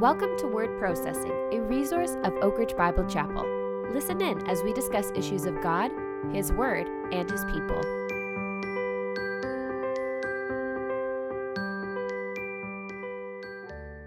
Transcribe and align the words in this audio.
Welcome 0.00 0.34
to 0.38 0.46
Word 0.46 0.78
Processing, 0.78 1.30
a 1.52 1.60
resource 1.60 2.16
of 2.24 2.32
Oak 2.40 2.56
Ridge 2.56 2.74
Bible 2.74 3.04
Chapel. 3.04 3.44
Listen 3.92 4.22
in 4.22 4.40
as 4.48 4.62
we 4.62 4.72
discuss 4.72 5.12
issues 5.14 5.44
of 5.44 5.62
God, 5.62 5.90
His 6.32 6.54
Word, 6.54 6.88
and 7.12 7.30
His 7.30 7.44
people. 7.44 7.78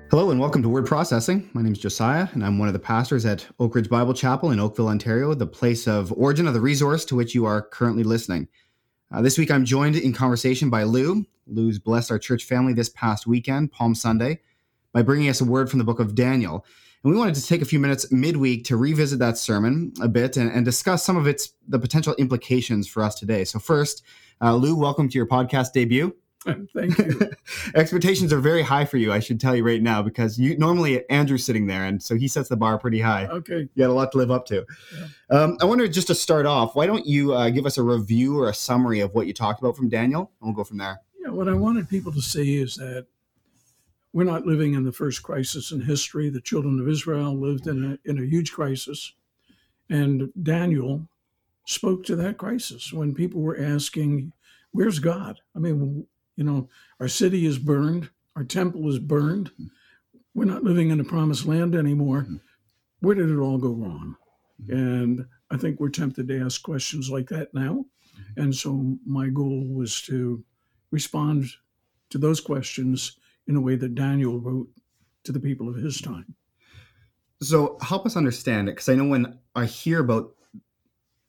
Hello 0.09 0.31
and 0.31 0.39
welcome 0.39 0.63
to 0.63 0.69
Word 0.69 0.87
Processing. 0.87 1.47
My 1.53 1.61
name 1.61 1.73
is 1.73 1.77
Josiah, 1.77 2.27
and 2.33 2.43
I'm 2.43 2.57
one 2.57 2.67
of 2.67 2.73
the 2.73 2.79
pastors 2.79 3.23
at 3.27 3.45
Oak 3.59 3.75
Ridge 3.75 3.87
Bible 3.87 4.15
Chapel 4.15 4.49
in 4.49 4.59
Oakville, 4.59 4.87
Ontario, 4.87 5.35
the 5.35 5.45
place 5.45 5.87
of 5.87 6.11
origin 6.13 6.47
of 6.47 6.55
the 6.55 6.61
resource 6.61 7.05
to 7.05 7.15
which 7.15 7.35
you 7.35 7.45
are 7.45 7.61
currently 7.61 8.03
listening. 8.03 8.47
Uh, 9.11 9.21
this 9.21 9.37
week, 9.37 9.51
I'm 9.51 9.63
joined 9.63 9.97
in 9.97 10.11
conversation 10.11 10.71
by 10.71 10.85
Lou. 10.85 11.23
Lou's 11.45 11.77
blessed 11.77 12.09
our 12.09 12.17
church 12.17 12.45
family 12.45 12.73
this 12.73 12.89
past 12.89 13.27
weekend, 13.27 13.71
Palm 13.71 13.93
Sunday, 13.93 14.39
by 14.93 15.01
bringing 15.01 15.29
us 15.29 15.41
a 15.41 15.45
word 15.45 15.69
from 15.69 15.79
the 15.79 15.85
book 15.85 15.99
of 15.99 16.15
Daniel. 16.15 16.65
And 17.03 17.11
we 17.11 17.19
wanted 17.19 17.35
to 17.35 17.45
take 17.45 17.61
a 17.61 17.65
few 17.65 17.79
minutes 17.79 18.11
midweek 18.11 18.63
to 18.65 18.77
revisit 18.77 19.19
that 19.19 19.37
sermon 19.37 19.91
a 20.01 20.07
bit 20.07 20.37
and, 20.37 20.49
and 20.49 20.63
discuss 20.63 21.03
some 21.03 21.17
of 21.17 21.27
its 21.27 21.49
the 21.67 21.79
potential 21.79 22.15
implications 22.15 22.87
for 22.87 23.03
us 23.03 23.15
today. 23.15 23.43
So 23.43 23.59
first, 23.59 24.03
uh, 24.41 24.55
Lou, 24.55 24.75
welcome 24.75 25.09
to 25.09 25.17
your 25.17 25.27
podcast 25.27 25.73
debut. 25.73 26.15
Thank 26.75 26.97
you. 26.97 27.31
Expectations 27.75 28.33
are 28.33 28.39
very 28.39 28.61
high 28.61 28.83
for 28.83 28.97
you, 28.97 29.13
I 29.13 29.19
should 29.19 29.39
tell 29.39 29.55
you 29.55 29.65
right 29.65 29.81
now, 29.81 30.01
because 30.01 30.37
you 30.37 30.57
normally 30.57 31.07
Andrew's 31.09 31.45
sitting 31.45 31.67
there, 31.67 31.85
and 31.85 32.03
so 32.03 32.15
he 32.15 32.27
sets 32.27 32.49
the 32.49 32.57
bar 32.57 32.77
pretty 32.77 32.99
high. 32.99 33.27
Okay. 33.27 33.59
You 33.59 33.69
got 33.77 33.89
a 33.89 33.93
lot 33.93 34.11
to 34.11 34.17
live 34.17 34.29
up 34.29 34.45
to. 34.47 34.65
Yeah. 34.97 35.07
Um, 35.29 35.57
I 35.61 35.65
wonder 35.65 35.87
just 35.87 36.07
to 36.07 36.15
start 36.15 36.45
off, 36.45 36.75
why 36.75 36.85
don't 36.85 37.05
you 37.05 37.33
uh, 37.33 37.49
give 37.49 37.65
us 37.65 37.77
a 37.77 37.83
review 37.83 38.37
or 38.37 38.49
a 38.49 38.53
summary 38.53 38.99
of 38.99 39.15
what 39.15 39.25
you 39.27 39.33
talked 39.33 39.61
about 39.61 39.77
from 39.77 39.87
Daniel, 39.87 40.31
and 40.41 40.49
we'll 40.49 40.55
go 40.55 40.65
from 40.65 40.77
there. 40.77 40.99
Yeah, 41.21 41.29
what 41.29 41.47
I 41.47 41.53
wanted 41.53 41.89
people 41.89 42.11
to 42.11 42.21
see 42.21 42.57
is 42.57 42.75
that 42.75 43.07
we're 44.13 44.23
not 44.23 44.45
living 44.45 44.75
in 44.75 44.83
the 44.83 44.91
first 44.91 45.23
crisis 45.23 45.71
in 45.71 45.81
history. 45.81 46.29
The 46.29 46.39
children 46.39 46.79
of 46.79 46.87
Israel 46.87 47.35
lived 47.35 47.67
in 47.67 47.83
a, 47.83 48.09
in 48.09 48.19
a 48.19 48.25
huge 48.25 48.53
crisis. 48.53 49.13
And 49.89 50.31
Daniel 50.41 51.07
spoke 51.65 52.05
to 52.05 52.15
that 52.17 52.37
crisis 52.37 52.93
when 52.93 53.15
people 53.15 53.41
were 53.41 53.59
asking, 53.59 54.31
Where's 54.71 54.99
God? 54.99 55.39
I 55.55 55.59
mean, 55.59 56.05
you 56.35 56.43
know, 56.43 56.69
our 56.99 57.07
city 57.07 57.45
is 57.45 57.59
burned, 57.59 58.09
our 58.35 58.43
temple 58.43 58.87
is 58.89 58.99
burned. 58.99 59.51
We're 60.35 60.45
not 60.45 60.63
living 60.63 60.89
in 60.89 60.97
the 60.97 61.03
promised 61.03 61.45
land 61.45 61.75
anymore. 61.75 62.25
Where 63.01 63.13
did 63.15 63.29
it 63.29 63.37
all 63.37 63.59
go 63.59 63.69
wrong? 63.69 64.15
And 64.69 65.25
I 65.51 65.57
think 65.57 65.79
we're 65.79 65.89
tempted 65.89 66.27
to 66.27 66.41
ask 66.41 66.63
questions 66.63 67.11
like 67.11 67.27
that 67.29 67.53
now. 67.53 67.85
And 68.37 68.55
so 68.55 68.97
my 69.05 69.29
goal 69.29 69.67
was 69.67 70.01
to 70.03 70.43
respond 70.89 71.45
to 72.09 72.17
those 72.17 72.39
questions 72.39 73.17
in 73.47 73.55
a 73.55 73.61
way 73.61 73.75
that 73.75 73.95
Daniel 73.95 74.39
wrote 74.39 74.69
to 75.23 75.31
the 75.31 75.39
people 75.39 75.69
of 75.69 75.75
his 75.75 76.01
time. 76.01 76.35
So 77.41 77.77
help 77.81 78.05
us 78.05 78.15
understand 78.15 78.69
it, 78.69 78.73
because 78.73 78.89
I 78.89 78.95
know 78.95 79.05
when 79.05 79.37
I 79.55 79.65
hear 79.65 79.99
about 79.99 80.33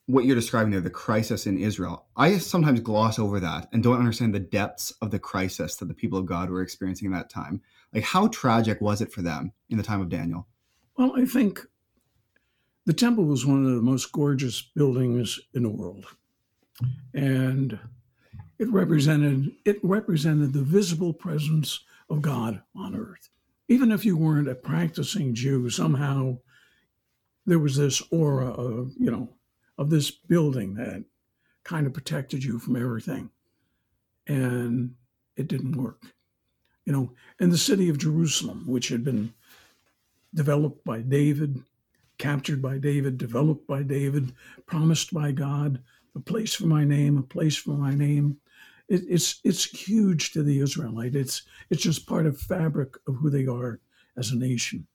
what 0.06 0.26
you're 0.26 0.36
describing 0.36 0.70
there, 0.70 0.80
the 0.80 0.90
crisis 0.90 1.46
in 1.46 1.58
Israel, 1.58 2.06
I 2.16 2.38
sometimes 2.38 2.80
gloss 2.80 3.18
over 3.18 3.40
that 3.40 3.68
and 3.72 3.82
don't 3.82 3.98
understand 3.98 4.34
the 4.34 4.40
depths 4.40 4.92
of 5.00 5.10
the 5.10 5.18
crisis 5.18 5.76
that 5.76 5.86
the 5.86 5.94
people 5.94 6.18
of 6.18 6.26
God 6.26 6.50
were 6.50 6.60
experiencing 6.62 7.06
in 7.06 7.12
that 7.12 7.30
time. 7.30 7.62
Like, 7.92 8.04
how 8.04 8.28
tragic 8.28 8.80
was 8.80 9.00
it 9.00 9.10
for 9.10 9.22
them 9.22 9.52
in 9.70 9.78
the 9.78 9.82
time 9.82 10.00
of 10.00 10.10
Daniel? 10.10 10.46
Well, 10.98 11.14
I 11.16 11.24
think 11.24 11.60
the 12.84 12.92
temple 12.92 13.24
was 13.24 13.46
one 13.46 13.64
of 13.64 13.74
the 13.74 13.80
most 13.82 14.12
gorgeous 14.12 14.60
buildings 14.60 15.40
in 15.54 15.62
the 15.62 15.70
world. 15.70 16.06
And 17.14 17.78
it 18.58 18.70
represented 18.70 19.52
it 19.64 19.78
represented 19.82 20.52
the 20.52 20.62
visible 20.62 21.14
presence 21.14 21.80
of 22.10 22.22
God 22.22 22.62
on 22.76 22.94
earth. 22.94 23.30
Even 23.68 23.90
if 23.90 24.04
you 24.04 24.16
weren't 24.16 24.48
a 24.48 24.54
practicing 24.54 25.34
Jew, 25.34 25.70
somehow 25.70 26.38
there 27.46 27.58
was 27.58 27.76
this 27.76 28.02
aura 28.10 28.48
of, 28.48 28.92
you 28.98 29.10
know, 29.10 29.28
of 29.78 29.90
this 29.90 30.10
building 30.10 30.74
that 30.74 31.04
kind 31.64 31.86
of 31.86 31.94
protected 31.94 32.44
you 32.44 32.58
from 32.58 32.76
everything. 32.76 33.30
And 34.26 34.94
it 35.36 35.48
didn't 35.48 35.76
work. 35.76 36.02
You 36.84 36.92
know, 36.92 37.12
in 37.40 37.50
the 37.50 37.58
city 37.58 37.88
of 37.88 37.98
Jerusalem, 37.98 38.64
which 38.66 38.88
had 38.88 39.04
been 39.04 39.32
developed 40.34 40.84
by 40.84 41.00
David, 41.00 41.62
captured 42.18 42.60
by 42.60 42.78
David, 42.78 43.18
developed 43.18 43.66
by 43.66 43.82
David, 43.82 44.32
promised 44.66 45.12
by 45.12 45.32
God, 45.32 45.82
a 46.14 46.20
place 46.20 46.54
for 46.54 46.66
my 46.66 46.84
name, 46.84 47.18
a 47.18 47.22
place 47.22 47.56
for 47.56 47.70
my 47.70 47.94
name. 47.94 48.38
It, 48.94 49.02
it's 49.08 49.40
it's 49.44 49.64
huge 49.64 50.32
to 50.32 50.42
the 50.42 50.60
Israelite. 50.60 51.14
It's 51.14 51.42
it's 51.70 51.82
just 51.82 52.06
part 52.06 52.26
of 52.26 52.38
fabric 52.38 52.96
of 53.08 53.16
who 53.16 53.30
they 53.30 53.46
are 53.46 53.80
as 54.16 54.30
a 54.30 54.36
nation. 54.36 54.86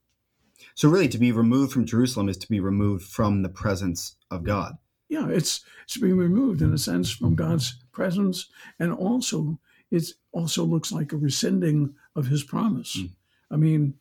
So, 0.75 0.89
really, 0.89 1.07
to 1.09 1.17
be 1.17 1.31
removed 1.31 1.71
from 1.71 1.85
Jerusalem 1.85 2.29
is 2.29 2.38
to 2.38 2.49
be 2.49 2.59
removed 2.59 3.05
from 3.05 3.41
the 3.41 3.49
presence 3.49 4.15
of 4.31 4.43
God. 4.43 4.77
Yeah, 5.09 5.27
it's 5.29 5.61
it's 5.83 5.97
being 5.97 6.17
removed 6.17 6.61
in 6.61 6.73
a 6.73 6.77
sense 6.77 7.09
from 7.11 7.35
God's 7.35 7.75
presence, 7.91 8.47
and 8.79 8.93
also 8.93 9.59
it 9.91 10.05
also 10.31 10.63
looks 10.63 10.91
like 10.91 11.11
a 11.11 11.17
rescinding 11.17 11.95
of 12.15 12.27
His 12.27 12.43
promise. 12.43 12.97
Mm. 12.97 13.09
I 13.51 13.55
mean, 13.55 13.95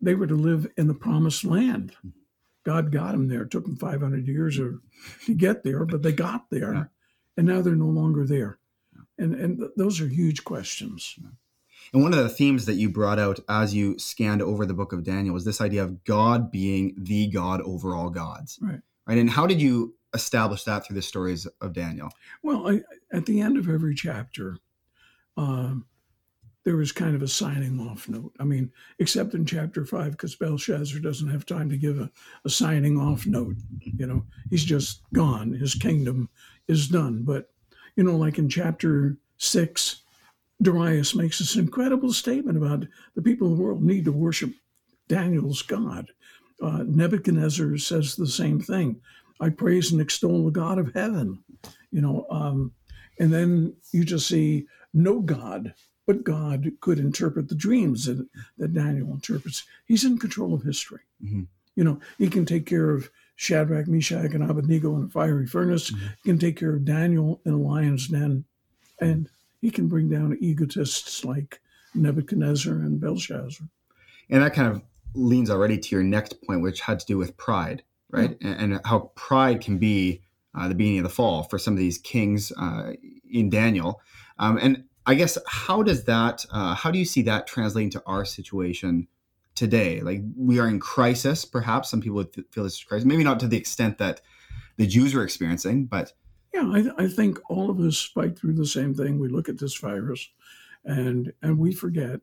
they 0.00 0.14
were 0.14 0.26
to 0.26 0.34
live 0.34 0.66
in 0.76 0.88
the 0.88 0.94
promised 0.94 1.44
land. 1.44 1.92
God 2.64 2.90
got 2.92 3.12
them 3.12 3.28
there. 3.28 3.42
It 3.42 3.50
took 3.50 3.64
them 3.64 3.76
500 3.76 4.26
years 4.26 4.58
or, 4.58 4.80
to 5.26 5.34
get 5.34 5.62
there, 5.62 5.84
but 5.84 6.02
they 6.02 6.12
got 6.12 6.50
there, 6.50 6.74
Yeah. 6.74 6.84
and 7.36 7.46
now 7.46 7.62
they're 7.62 7.76
no 7.76 7.86
longer 7.86 8.26
there. 8.26 8.58
And 9.18 9.34
and 9.34 9.58
th- 9.58 9.70
those 9.76 10.00
are 10.00 10.08
huge 10.08 10.44
questions. 10.44 11.18
And 11.92 12.02
one 12.02 12.12
of 12.12 12.18
the 12.18 12.28
themes 12.28 12.66
that 12.66 12.74
you 12.74 12.90
brought 12.90 13.18
out 13.18 13.40
as 13.48 13.74
you 13.74 13.98
scanned 13.98 14.42
over 14.42 14.66
the 14.66 14.74
book 14.74 14.92
of 14.92 15.04
Daniel 15.04 15.34
was 15.34 15.44
this 15.44 15.60
idea 15.60 15.82
of 15.82 16.04
God 16.04 16.50
being 16.50 16.94
the 16.98 17.28
God 17.28 17.60
over 17.62 17.94
all 17.94 18.10
gods. 18.10 18.58
Right. 18.60 18.80
Right. 19.06 19.18
And 19.18 19.30
how 19.30 19.46
did 19.46 19.60
you 19.60 19.94
establish 20.12 20.64
that 20.64 20.86
through 20.86 20.96
the 20.96 21.02
stories 21.02 21.46
of 21.62 21.72
Daniel? 21.72 22.10
Well, 22.42 22.68
I, 22.68 22.82
at 23.10 23.24
the 23.24 23.40
end 23.40 23.56
of 23.56 23.68
every 23.68 23.94
chapter, 23.94 24.58
um, 25.38 25.86
there 26.64 26.76
was 26.76 26.92
kind 26.92 27.14
of 27.14 27.22
a 27.22 27.28
signing 27.28 27.80
off 27.80 28.06
note. 28.08 28.34
I 28.38 28.44
mean, 28.44 28.70
except 28.98 29.32
in 29.32 29.46
chapter 29.46 29.86
five, 29.86 30.10
because 30.12 30.36
Belshazzar 30.36 31.00
doesn't 31.00 31.30
have 31.30 31.46
time 31.46 31.70
to 31.70 31.78
give 31.78 31.98
a, 31.98 32.10
a 32.44 32.50
signing 32.50 33.00
off 33.00 33.26
note. 33.26 33.56
You 33.80 34.06
know, 34.06 34.26
he's 34.50 34.64
just 34.64 35.00
gone. 35.14 35.54
His 35.54 35.74
kingdom 35.74 36.28
is 36.66 36.88
done. 36.88 37.22
But, 37.22 37.50
you 37.98 38.04
know, 38.04 38.16
like 38.16 38.38
in 38.38 38.48
chapter 38.48 39.16
six, 39.38 40.02
Darius 40.62 41.16
makes 41.16 41.40
this 41.40 41.56
incredible 41.56 42.12
statement 42.12 42.56
about 42.56 42.86
the 43.16 43.22
people 43.22 43.50
of 43.50 43.56
the 43.56 43.62
world 43.62 43.82
need 43.82 44.04
to 44.04 44.12
worship 44.12 44.52
Daniel's 45.08 45.62
God. 45.62 46.12
Uh, 46.62 46.84
Nebuchadnezzar 46.86 47.76
says 47.76 48.14
the 48.14 48.28
same 48.28 48.60
thing. 48.60 49.00
I 49.40 49.48
praise 49.48 49.90
and 49.90 50.00
extol 50.00 50.44
the 50.44 50.52
God 50.52 50.78
of 50.78 50.94
heaven. 50.94 51.42
You 51.90 52.00
know, 52.00 52.26
um, 52.30 52.72
and 53.18 53.32
then 53.32 53.74
you 53.90 54.04
just 54.04 54.28
see 54.28 54.68
no 54.94 55.20
God, 55.20 55.74
but 56.06 56.22
God 56.22 56.70
could 56.80 57.00
interpret 57.00 57.48
the 57.48 57.56
dreams 57.56 58.04
that, 58.04 58.24
that 58.58 58.74
Daniel 58.74 59.10
interprets. 59.10 59.64
He's 59.86 60.04
in 60.04 60.18
control 60.18 60.54
of 60.54 60.62
history. 60.62 61.00
Mhm. 61.24 61.48
You 61.74 61.82
know, 61.82 62.00
he 62.16 62.28
can 62.28 62.46
take 62.46 62.64
care 62.64 62.90
of 62.90 63.10
Shadrach, 63.38 63.86
Meshach, 63.86 64.34
and 64.34 64.42
Abednego 64.42 64.96
in 64.96 65.04
a 65.04 65.08
fiery 65.08 65.46
furnace. 65.46 65.92
Mhm. 65.92 65.98
He 66.24 66.30
can 66.30 66.38
take 66.40 66.56
care 66.56 66.74
of 66.74 66.84
Daniel 66.84 67.40
in 67.44 67.52
a 67.52 67.56
lion's 67.56 68.08
den, 68.08 68.44
and 69.00 69.28
he 69.60 69.70
can 69.70 69.86
bring 69.86 70.10
down 70.10 70.36
egotists 70.40 71.24
like 71.24 71.60
Nebuchadnezzar 71.94 72.74
and 72.74 73.00
Belshazzar. 73.00 73.68
And 74.28 74.42
that 74.42 74.54
kind 74.54 74.72
of 74.72 74.82
leans 75.14 75.50
already 75.50 75.78
to 75.78 75.94
your 75.94 76.02
next 76.02 76.42
point, 76.42 76.62
which 76.62 76.80
had 76.80 76.98
to 76.98 77.06
do 77.06 77.16
with 77.16 77.36
pride, 77.36 77.84
right? 78.10 78.36
And, 78.40 78.72
and 78.72 78.80
how 78.84 79.12
pride 79.14 79.60
can 79.60 79.78
be 79.78 80.20
uh, 80.56 80.66
the 80.66 80.74
beginning 80.74 80.98
of 80.98 81.04
the 81.04 81.08
fall 81.08 81.44
for 81.44 81.60
some 81.60 81.74
of 81.74 81.78
these 81.78 81.98
kings 81.98 82.50
uh, 82.56 82.94
in 83.30 83.50
Daniel. 83.50 84.00
Um, 84.40 84.58
and 84.60 84.82
I 85.06 85.14
guess 85.14 85.38
how 85.46 85.84
does 85.84 86.04
that, 86.04 86.44
uh, 86.50 86.74
how 86.74 86.90
do 86.90 86.98
you 86.98 87.04
see 87.04 87.22
that 87.22 87.46
translating 87.46 87.90
to 87.90 88.02
our 88.04 88.24
situation 88.24 89.06
today? 89.58 90.00
Like 90.00 90.22
we 90.36 90.60
are 90.60 90.68
in 90.68 90.78
crisis, 90.78 91.44
perhaps. 91.44 91.90
Some 91.90 92.00
people 92.00 92.16
would 92.16 92.32
th- 92.32 92.46
feel 92.52 92.64
this 92.64 92.74
is 92.74 92.84
crisis, 92.84 93.04
maybe 93.04 93.24
not 93.24 93.40
to 93.40 93.48
the 93.48 93.56
extent 93.56 93.98
that 93.98 94.20
the 94.76 94.86
Jews 94.86 95.14
were 95.14 95.24
experiencing, 95.24 95.86
but 95.86 96.12
Yeah, 96.54 96.70
I, 96.72 97.04
I 97.04 97.08
think 97.08 97.38
all 97.50 97.68
of 97.68 97.80
us 97.80 98.00
fight 98.00 98.38
through 98.38 98.54
the 98.54 98.66
same 98.66 98.94
thing. 98.94 99.18
We 99.18 99.28
look 99.28 99.48
at 99.48 99.58
this 99.58 99.76
virus, 99.76 100.30
and 100.84 101.32
and 101.42 101.58
we 101.58 101.72
forget 101.72 102.20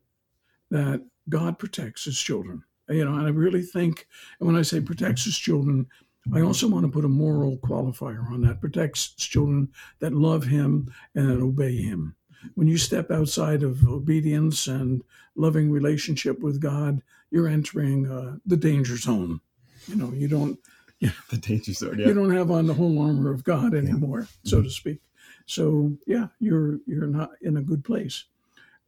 that 0.71 1.03
God 1.27 1.59
protects 1.59 2.05
His 2.05 2.17
children. 2.17 2.63
You 2.87 3.03
know, 3.03 3.15
and 3.15 3.27
I 3.27 3.31
really 3.31 3.63
think, 3.63 4.07
and 4.39 4.47
when 4.47 4.55
I 4.55 4.61
say 4.61 4.79
protects 4.79 5.25
His 5.25 5.37
children, 5.37 5.87
I 6.33 6.41
also 6.41 6.67
want 6.67 6.85
to 6.85 6.91
put 6.91 7.05
a 7.05 7.09
moral 7.09 7.57
qualifier 7.57 8.31
on 8.31 8.41
that. 8.41 8.61
Protects 8.61 9.09
children 9.09 9.69
that 9.99 10.13
love 10.13 10.45
Him 10.45 10.91
and 11.15 11.29
that 11.29 11.41
obey 11.43 11.75
Him. 11.75 12.15
When 12.55 12.67
you 12.67 12.77
step 12.77 13.11
outside 13.11 13.63
of 13.63 13.87
obedience 13.87 14.67
and 14.67 15.03
loving 15.35 15.71
relationship 15.71 16.39
with 16.39 16.61
God, 16.61 17.01
you're 17.31 17.47
entering 17.47 18.09
uh, 18.09 18.37
the 18.45 18.57
danger 18.57 18.97
zone. 18.97 19.41
You 19.87 19.95
know, 19.95 20.11
you 20.11 20.27
don't 20.27 20.59
Yeah, 20.99 21.11
the 21.29 21.37
danger 21.37 21.73
zone, 21.73 21.99
you 21.99 22.13
don't 22.13 22.33
have 22.33 22.49
on 22.49 22.67
the 22.67 22.73
whole 22.73 23.01
armor 23.01 23.29
of 23.29 23.43
God 23.43 23.73
anymore, 23.73 24.27
so 24.45 24.61
to 24.61 24.69
speak. 24.69 25.01
So 25.45 25.97
yeah, 26.07 26.27
you're 26.39 26.79
you're 26.87 27.07
not 27.07 27.31
in 27.41 27.57
a 27.57 27.61
good 27.61 27.83
place. 27.83 28.23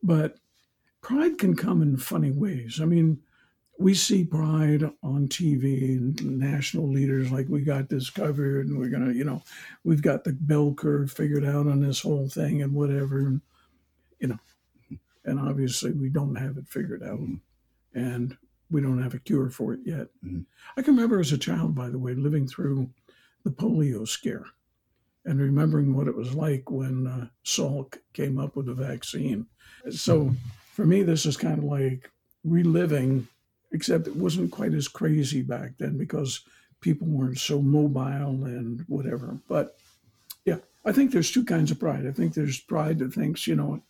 But 0.02 0.38
pride 1.02 1.38
can 1.38 1.56
come 1.56 1.82
in 1.82 1.98
funny 1.98 2.32
ways. 2.32 2.80
I 2.82 2.86
mean, 2.86 3.20
we 3.80 3.94
see 3.94 4.24
pride 4.24 4.84
on 5.04 5.28
TV 5.28 5.98
and 5.98 6.40
national 6.40 6.88
leaders 6.90 7.32
like 7.32 7.48
we 7.48 7.62
got 7.62 7.90
this 7.90 8.10
covered 8.10 8.68
and 8.68 8.78
we're 8.78 8.90
gonna, 8.90 9.14
you 9.14 9.24
know, 9.24 9.42
we've 9.84 10.02
got 10.02 10.24
the 10.24 10.34
bell 10.34 10.74
curve 10.74 11.12
figured 11.12 11.46
out 11.46 11.68
on 11.68 11.80
this 11.80 12.02
whole 12.02 12.28
thing 12.28 12.62
and 12.62 12.74
whatever, 12.74 13.20
and, 13.20 13.42
you 14.20 14.28
know, 14.30 14.40
and 15.26 15.40
obviously 15.40 15.92
we 15.92 16.10
don't 16.10 16.36
have 16.36 16.58
it 16.58 16.68
figured 16.68 17.04
out, 17.04 17.20
and 17.94 18.36
we 18.72 18.82
don't 18.82 19.02
have 19.02 19.14
a 19.14 19.20
cure 19.20 19.50
for 19.50 19.74
it 19.74 19.82
yet. 19.86 20.08
Mhm. 20.26 20.46
I 20.76 20.82
can 20.82 20.96
remember 20.96 21.20
as 21.20 21.32
a 21.32 21.38
child, 21.38 21.76
by 21.76 21.90
the 21.90 22.00
way, 22.00 22.16
living 22.16 22.48
through 22.48 22.90
the 23.44 23.52
polio 23.52 24.08
scare 24.08 24.46
and 25.26 25.40
remembering 25.40 25.94
what 25.94 26.08
it 26.08 26.16
was 26.16 26.34
like 26.34 26.72
when 26.72 27.06
uh, 27.06 27.28
Salk 27.46 27.98
came 28.14 28.40
up 28.40 28.56
with 28.56 28.70
a 28.70 28.74
vaccine. 28.74 29.46
So 29.90 30.34
for 30.74 30.86
me, 30.86 31.04
this 31.04 31.26
is 31.26 31.38
kind 31.38 31.60
of 31.60 31.64
like 31.66 32.10
reliving, 32.44 33.28
except 33.72 34.08
it 34.08 34.16
wasn't 34.16 34.52
quite 34.52 34.74
as 34.74 34.88
crazy 34.88 35.42
back 35.42 35.72
then 35.78 35.98
because 35.98 36.42
people 36.82 37.08
weren't 37.08 37.40
so 37.40 37.62
mobile 37.62 38.46
and 38.46 38.86
whatever. 38.88 39.38
But 39.48 39.78
yeah, 40.46 40.58
I 40.86 40.92
think 40.92 41.12
there's 41.12 41.32
two 41.32 41.44
kinds 41.44 41.72
of 41.72 41.80
pride. 41.80 42.08
I 42.08 42.12
think 42.12 42.34
there's 42.34 42.60
pride 42.60 43.00
that 43.00 43.14
thinks, 43.14 43.48
you 43.48 43.56
know, 43.56 43.82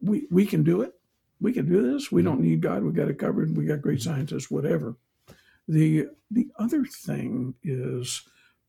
we 0.00 0.26
we 0.30 0.46
can 0.46 0.62
do 0.62 0.82
it. 0.82 0.94
We 1.40 1.52
can 1.52 1.68
do 1.68 1.92
this. 1.92 2.10
We 2.10 2.22
don't 2.22 2.36
mm-hmm. 2.38 2.48
need 2.48 2.60
God. 2.62 2.82
We 2.82 2.92
got 2.92 3.08
it 3.08 3.18
covered. 3.18 3.56
We 3.56 3.66
got 3.66 3.82
great 3.82 4.02
scientists, 4.02 4.50
whatever. 4.50 4.96
The 5.68 6.08
the 6.30 6.48
other 6.58 6.84
thing 6.84 7.54
is 7.62 8.22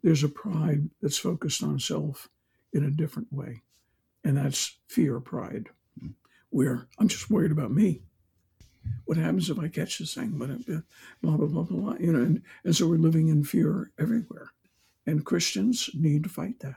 there's 0.04 0.24
a 0.24 0.30
pride 0.30 0.90
that's 1.02 1.18
focused 1.18 1.64
on 1.64 1.80
self 1.80 2.30
in 2.74 2.84
a 2.84 2.92
different 2.92 3.32
way. 3.32 3.62
And 4.24 4.38
that's 4.38 4.78
fear 4.88 5.20
pride, 5.20 5.70
mm. 6.02 6.14
where 6.50 6.88
I'm 7.00 7.08
just 7.08 7.30
worried 7.30 7.52
about 7.52 7.72
me. 7.72 8.02
What 9.06 9.18
happens 9.18 9.50
if 9.50 9.60
I 9.60 9.68
catch 9.68 10.00
this 10.00 10.14
thing? 10.14 10.34
But 10.36 10.50
uh, 10.50 10.82
blah 11.22 11.38
blah 11.38 11.48
blah 11.48 11.64
blah. 11.64 11.78
blah. 11.78 11.96
You 12.00 12.14
know, 12.14 12.20
and, 12.20 12.42
and 12.64 12.76
so 12.76 12.88
we're 12.88 12.98
living 12.98 13.28
in 13.30 13.44
fear 13.44 13.92
everywhere. 14.00 14.52
And 15.06 15.26
Christians 15.26 15.90
need 15.94 16.24
to 16.24 16.30
fight 16.30 16.60
that. 16.60 16.76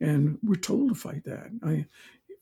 And 0.00 0.38
we're 0.42 0.56
told 0.56 0.90
to 0.90 0.94
fight 0.94 1.24
that. 1.24 1.50
I 1.62 1.86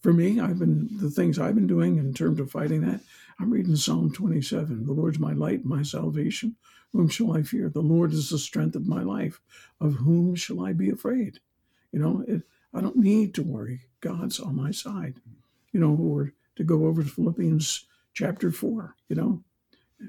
for 0.02 0.12
me, 0.12 0.38
I've 0.38 0.58
been 0.58 0.88
the 1.00 1.10
things 1.10 1.38
I've 1.38 1.54
been 1.54 1.66
doing 1.66 1.96
in 1.96 2.14
terms 2.14 2.38
of 2.38 2.50
fighting 2.50 2.82
that. 2.82 3.00
I'm 3.40 3.50
reading 3.50 3.76
Psalm 3.76 4.12
27. 4.12 4.86
The 4.86 4.92
Lord's 4.92 5.18
my 5.18 5.32
light, 5.32 5.64
my 5.64 5.82
salvation. 5.82 6.56
Whom 6.92 7.08
shall 7.08 7.36
I 7.36 7.42
fear? 7.42 7.68
The 7.68 7.80
Lord 7.80 8.12
is 8.12 8.30
the 8.30 8.38
strength 8.38 8.76
of 8.76 8.86
my 8.86 9.02
life. 9.02 9.40
Of 9.80 9.94
whom 9.94 10.34
shall 10.34 10.64
I 10.64 10.72
be 10.72 10.90
afraid? 10.90 11.40
You 11.92 11.98
know, 11.98 12.24
it, 12.28 12.42
I 12.72 12.80
don't 12.80 12.96
need 12.96 13.34
to 13.34 13.42
worry. 13.42 13.80
God's 14.00 14.38
on 14.38 14.56
my 14.56 14.70
side. 14.70 15.20
You 15.72 15.80
know, 15.80 15.96
or 15.96 16.32
to 16.56 16.64
go 16.64 16.86
over 16.86 17.02
to 17.02 17.08
Philippians 17.08 17.86
chapter 18.16 18.50
4, 18.50 18.96
you 19.08 19.14
know, 19.16 19.44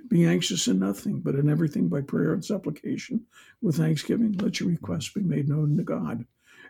be 0.08 0.26
anxious 0.26 0.68
in 0.68 0.80
nothing, 0.80 1.20
but 1.20 1.36
in 1.36 1.50
everything 1.50 1.88
by 1.90 2.02
prayer 2.02 2.34
and 2.34 2.44
supplication 2.44 3.26
with 3.62 3.76
thanksgiving, 3.78 4.34
let 4.38 4.60
your 4.60 4.70
requests 4.70 5.10
be 5.14 5.22
made 5.22 5.48
known 5.48 5.78
to 5.78 5.84
God. 5.84 6.26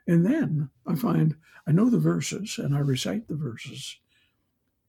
And 0.08 0.26
then 0.26 0.70
I 0.88 0.96
find 0.96 1.36
I 1.68 1.72
know 1.72 1.90
the 1.90 2.00
verses 2.00 2.58
and 2.58 2.76
I 2.76 2.80
recite 2.80 3.28
the 3.28 3.36
verses, 3.36 3.98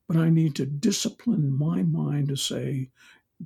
but 0.06 0.16
I 0.16 0.30
need 0.30 0.54
to 0.56 0.66
discipline 0.66 1.56
my 1.56 1.82
mind 1.82 2.28
to 2.28 2.36
say, 2.36 2.90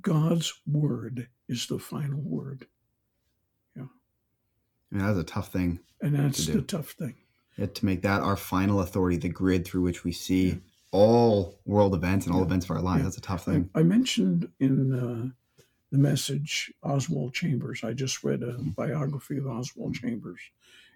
God's 0.01 0.53
word 0.65 1.27
is 1.49 1.67
the 1.67 1.79
final 1.79 2.21
word. 2.21 2.67
Yeah. 3.75 3.83
mean, 4.91 5.05
that's 5.05 5.19
a 5.19 5.23
tough 5.23 5.51
thing 5.51 5.79
And 6.01 6.15
that's 6.15 6.45
To 6.45 6.53
the 6.53 6.61
tough 6.61 6.91
thing. 6.91 7.15
yeah, 7.57 7.65
to 7.67 7.85
make 7.85 8.01
that 8.03 8.21
our 8.21 8.37
final 8.37 8.79
authority, 8.81 9.17
the 9.17 9.29
grid 9.29 9.65
through 9.65 9.81
which 9.81 10.03
we 10.03 10.11
see. 10.11 10.61
All 10.93 11.59
world 11.65 11.93
events 11.95 12.25
and 12.25 12.33
all 12.33 12.41
Yeah. 12.41 12.45
events 12.45 12.65
of 12.65 12.71
our 12.71 12.81
lives. 12.81 12.99
Yeah. 12.99 13.03
That's 13.05 13.17
a 13.17 13.21
tough 13.21 13.43
thing. 13.45 13.69
I 13.75 13.83
mentioned 13.83 14.49
in 14.59 14.93
uh, 14.93 15.29
the 15.91 15.97
message 15.97 16.71
Oswald 16.83 17.33
Chambers. 17.33 17.83
I 17.83 17.93
just 17.93 18.23
read 18.23 18.43
a 18.43 18.53
biography 18.59 19.37
of 19.37 19.47
Oswald 19.47 19.95
Chambers, 19.95 20.39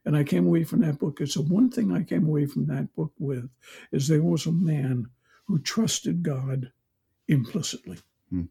and 0.06 0.16
I 0.16 0.24
came 0.24 0.46
away 0.46 0.64
from 0.64 0.82
that 0.82 1.00
book. 1.00 1.20
It's 1.20 1.34
the 1.34 1.42
one 1.42 1.70
thing 1.72 1.92
I 1.92 2.04
came 2.04 2.26
away 2.28 2.46
from 2.46 2.68
that 2.68 2.96
book 2.96 3.12
with 3.20 3.50
is 3.92 4.08
there 4.08 4.24
was 4.24 4.46
a 4.46 4.52
man 4.52 5.10
who 5.48 5.60
trusted 5.60 6.22
God 6.24 6.72
implicitly. 7.28 7.98
Hmm. 8.30 8.44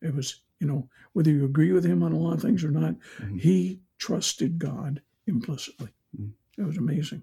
It 0.00 0.14
was, 0.14 0.40
you 0.60 0.66
know, 0.66 0.88
whether 1.12 1.30
you 1.30 1.44
agree 1.44 1.72
with 1.72 1.84
him 1.84 2.02
on 2.02 2.12
a 2.12 2.18
lot 2.18 2.34
of 2.34 2.42
things 2.42 2.64
or 2.64 2.70
not, 2.70 2.96
Mhm. 3.20 3.40
he 3.40 3.80
trusted 3.98 4.58
God 4.58 5.02
implicitly. 5.26 5.90
Hmm. 6.16 6.28
It 6.56 6.62
was 6.62 6.78
amazing, 6.78 7.22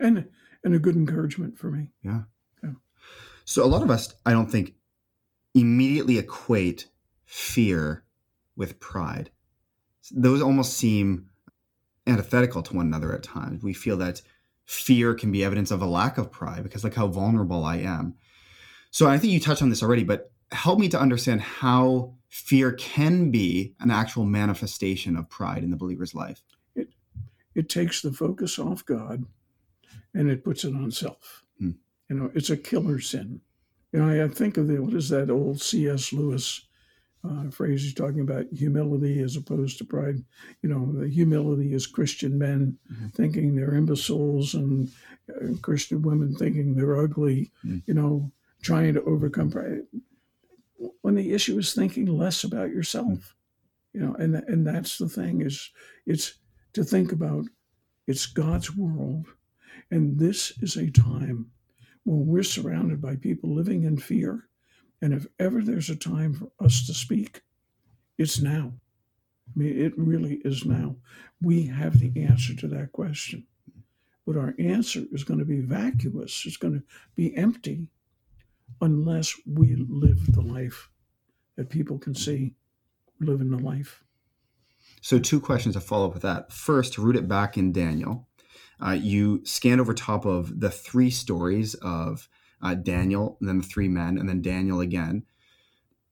and 0.00 0.28
and 0.64 0.74
a 0.74 0.78
good 0.78 0.96
encouragement 0.96 1.58
for 1.58 1.70
me. 1.70 1.90
So 3.44 3.64
a 3.64 3.66
lot 3.66 3.82
of 3.82 3.90
us, 3.90 4.14
I 4.24 4.32
don't 4.32 4.50
think, 4.50 4.74
immediately 5.54 6.18
equate 6.18 6.88
fear 7.24 8.04
with 8.56 8.80
pride. 8.80 9.30
Those 10.10 10.42
almost 10.42 10.74
seem 10.74 11.30
antithetical 12.06 12.62
to 12.62 12.76
one 12.76 12.86
another 12.86 13.14
at 13.14 13.22
times. 13.22 13.62
We 13.62 13.72
feel 13.72 13.96
that 13.98 14.22
fear 14.64 15.14
can 15.14 15.30
be 15.30 15.44
evidence 15.44 15.70
of 15.70 15.82
a 15.82 15.86
lack 15.86 16.18
of 16.18 16.30
pride 16.30 16.62
because 16.62 16.84
look 16.84 16.94
how 16.94 17.06
vulnerable 17.06 17.64
I 17.64 17.76
am. 17.76 18.14
So 18.90 19.08
I 19.08 19.18
think 19.18 19.32
you 19.32 19.40
touched 19.40 19.62
on 19.62 19.70
this 19.70 19.82
already, 19.82 20.04
but 20.04 20.30
help 20.52 20.78
me 20.78 20.88
to 20.88 21.00
understand 21.00 21.40
how 21.40 22.14
fear 22.28 22.72
can 22.72 23.30
be 23.30 23.74
an 23.80 23.90
actual 23.90 24.24
manifestation 24.24 25.16
of 25.16 25.28
pride 25.28 25.62
in 25.62 25.70
the 25.70 25.76
believer's 25.76 26.14
life. 26.14 26.42
it 27.54 27.68
takes 27.68 28.02
the 28.02 28.12
focus 28.12 28.58
off 28.58 28.84
God 28.84 29.24
and 30.12 30.28
it 30.28 30.44
puts 30.44 30.64
it 30.64 30.74
on 30.74 30.90
self. 30.90 31.43
You 32.08 32.16
know, 32.16 32.30
it's 32.34 32.50
a 32.50 32.56
killer 32.56 33.00
sin. 33.00 33.40
You 33.92 34.00
know, 34.00 34.24
I, 34.24 34.28
think 34.28 34.56
of 34.56 34.68
the 34.68 34.82
what 34.82 34.94
is 34.94 35.08
that 35.10 35.30
old 35.30 35.60
C.S. 35.60 36.12
Lewis 36.12 36.66
uh, 37.24 37.48
phrase? 37.50 37.82
He's 37.82 37.94
talking 37.94 38.20
about 38.20 38.46
humility 38.52 39.20
as 39.20 39.36
opposed 39.36 39.78
to 39.78 39.84
pride. 39.84 40.22
You 40.62 40.68
know, 40.68 40.92
the 41.00 41.08
humility 41.08 41.72
is 41.72 41.86
Christian 41.86 42.36
men 42.38 42.78
Mhm. 42.92 43.14
thinking 43.14 43.54
they're 43.54 43.74
imbeciles 43.74 44.54
and 44.54 44.90
uh, 45.30 45.54
Christian 45.62 46.02
women 46.02 46.34
thinking 46.34 46.74
they're 46.74 46.98
ugly. 47.00 47.52
Hmm. 47.62 47.78
You 47.86 47.94
know, 47.94 48.32
trying 48.62 48.94
to 48.94 49.02
overcome 49.04 49.50
pride. 49.50 49.82
When 51.02 51.14
the 51.14 51.32
issue 51.32 51.58
is 51.58 51.72
thinking 51.72 52.06
less 52.06 52.44
about 52.44 52.70
yourself, 52.70 53.34
you 53.92 54.00
know, 54.00 54.14
and 54.14 54.34
and 54.34 54.66
that's 54.66 54.98
the 54.98 55.08
thing 55.08 55.40
is 55.40 55.70
it's 56.04 56.34
to 56.72 56.82
think 56.84 57.12
about 57.12 57.44
it's 58.06 58.26
God's 58.26 58.76
world. 58.76 59.26
And 59.90 60.18
this 60.18 60.52
is 60.60 60.76
a 60.76 60.90
time 60.90 61.52
when 62.04 62.26
we're 62.26 62.42
surrounded 62.42 63.00
by 63.00 63.16
people 63.16 63.54
living 63.54 63.84
in 63.84 63.96
fear. 63.96 64.48
And 65.02 65.12
if 65.12 65.26
ever 65.38 65.62
there's 65.62 65.90
a 65.90 65.96
time 65.96 66.34
for 66.34 66.50
us 66.64 66.86
to 66.86 66.94
speak, 66.94 67.42
it's 68.18 68.40
now. 68.40 68.72
I 69.48 69.58
mean, 69.58 69.78
it 69.78 69.92
really 69.96 70.40
is 70.44 70.64
now. 70.64 70.96
We 71.42 71.66
have 71.66 71.98
the 71.98 72.12
answer 72.22 72.54
to 72.56 72.68
that 72.68 72.92
question. 72.92 73.46
But 74.26 74.36
our 74.36 74.54
answer 74.58 75.02
is 75.12 75.24
going 75.24 75.40
to 75.40 75.44
be 75.44 75.60
vacuous, 75.60 76.44
it's 76.46 76.56
going 76.56 76.74
to 76.74 76.82
be 77.14 77.36
empty 77.36 77.88
unless 78.80 79.34
we 79.46 79.76
live 79.76 80.32
the 80.32 80.40
life 80.40 80.88
that 81.56 81.68
people 81.68 81.98
can 81.98 82.14
see 82.14 82.54
living 83.20 83.50
the 83.50 83.58
life. 83.58 84.02
So, 85.00 85.18
two 85.18 85.40
questions 85.40 85.74
to 85.74 85.80
follow 85.80 86.06
up 86.06 86.14
with 86.14 86.22
that. 86.22 86.52
First, 86.52 86.96
root 86.96 87.16
it 87.16 87.28
back 87.28 87.58
in 87.58 87.72
Daniel, 87.72 88.26
uh, 88.84 88.92
you 88.92 89.44
scan 89.44 89.80
over 89.80 89.94
top 89.94 90.26
of 90.26 90.60
the 90.60 90.70
three 90.70 91.10
stories 91.10 91.74
of 91.74 92.28
uh, 92.62 92.74
Daniel, 92.74 93.36
and 93.40 93.48
then 93.48 93.58
the 93.58 93.66
three 93.66 93.88
men, 93.88 94.18
and 94.18 94.28
then 94.28 94.42
Daniel 94.42 94.80
again. 94.80 95.24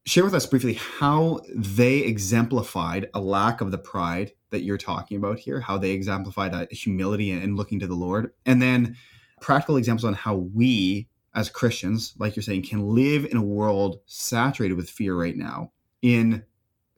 Share 0.05 0.25
with 0.25 0.35
us 0.35 0.47
briefly 0.47 0.75
how 0.75 1.41
they 1.55 1.99
exemplified 1.99 3.09
a 3.15 3.21
lack 3.21 3.61
of 3.61 3.71
the 3.71 3.79
pride 3.79 4.33
that 4.51 4.63
you're 4.63 4.79
talking 4.79 5.17
about 5.17 5.39
here, 5.39 5.61
how 5.61 5.79
they 5.79 5.91
exemplified 5.91 6.55
a 6.55 6.75
humility 6.75 7.31
and 7.31 7.57
looking 7.57 7.79
to 7.81 7.87
the 7.87 7.95
Lord, 7.95 8.33
and 8.45 8.61
then 8.61 8.97
practical 9.41 9.77
examples 9.77 10.05
on 10.05 10.15
how 10.15 10.35
we, 10.35 11.09
as 11.35 11.49
Christians, 11.49 12.15
like 12.19 12.37
you're 12.37 12.43
saying, 12.43 12.63
can 12.63 12.95
live 12.95 13.25
in 13.25 13.37
a 13.37 13.43
world 13.43 14.01
saturated 14.07 14.75
with 14.75 14.91
fear 14.91 15.15
right 15.15 15.37
now 15.37 15.73
in 16.01 16.45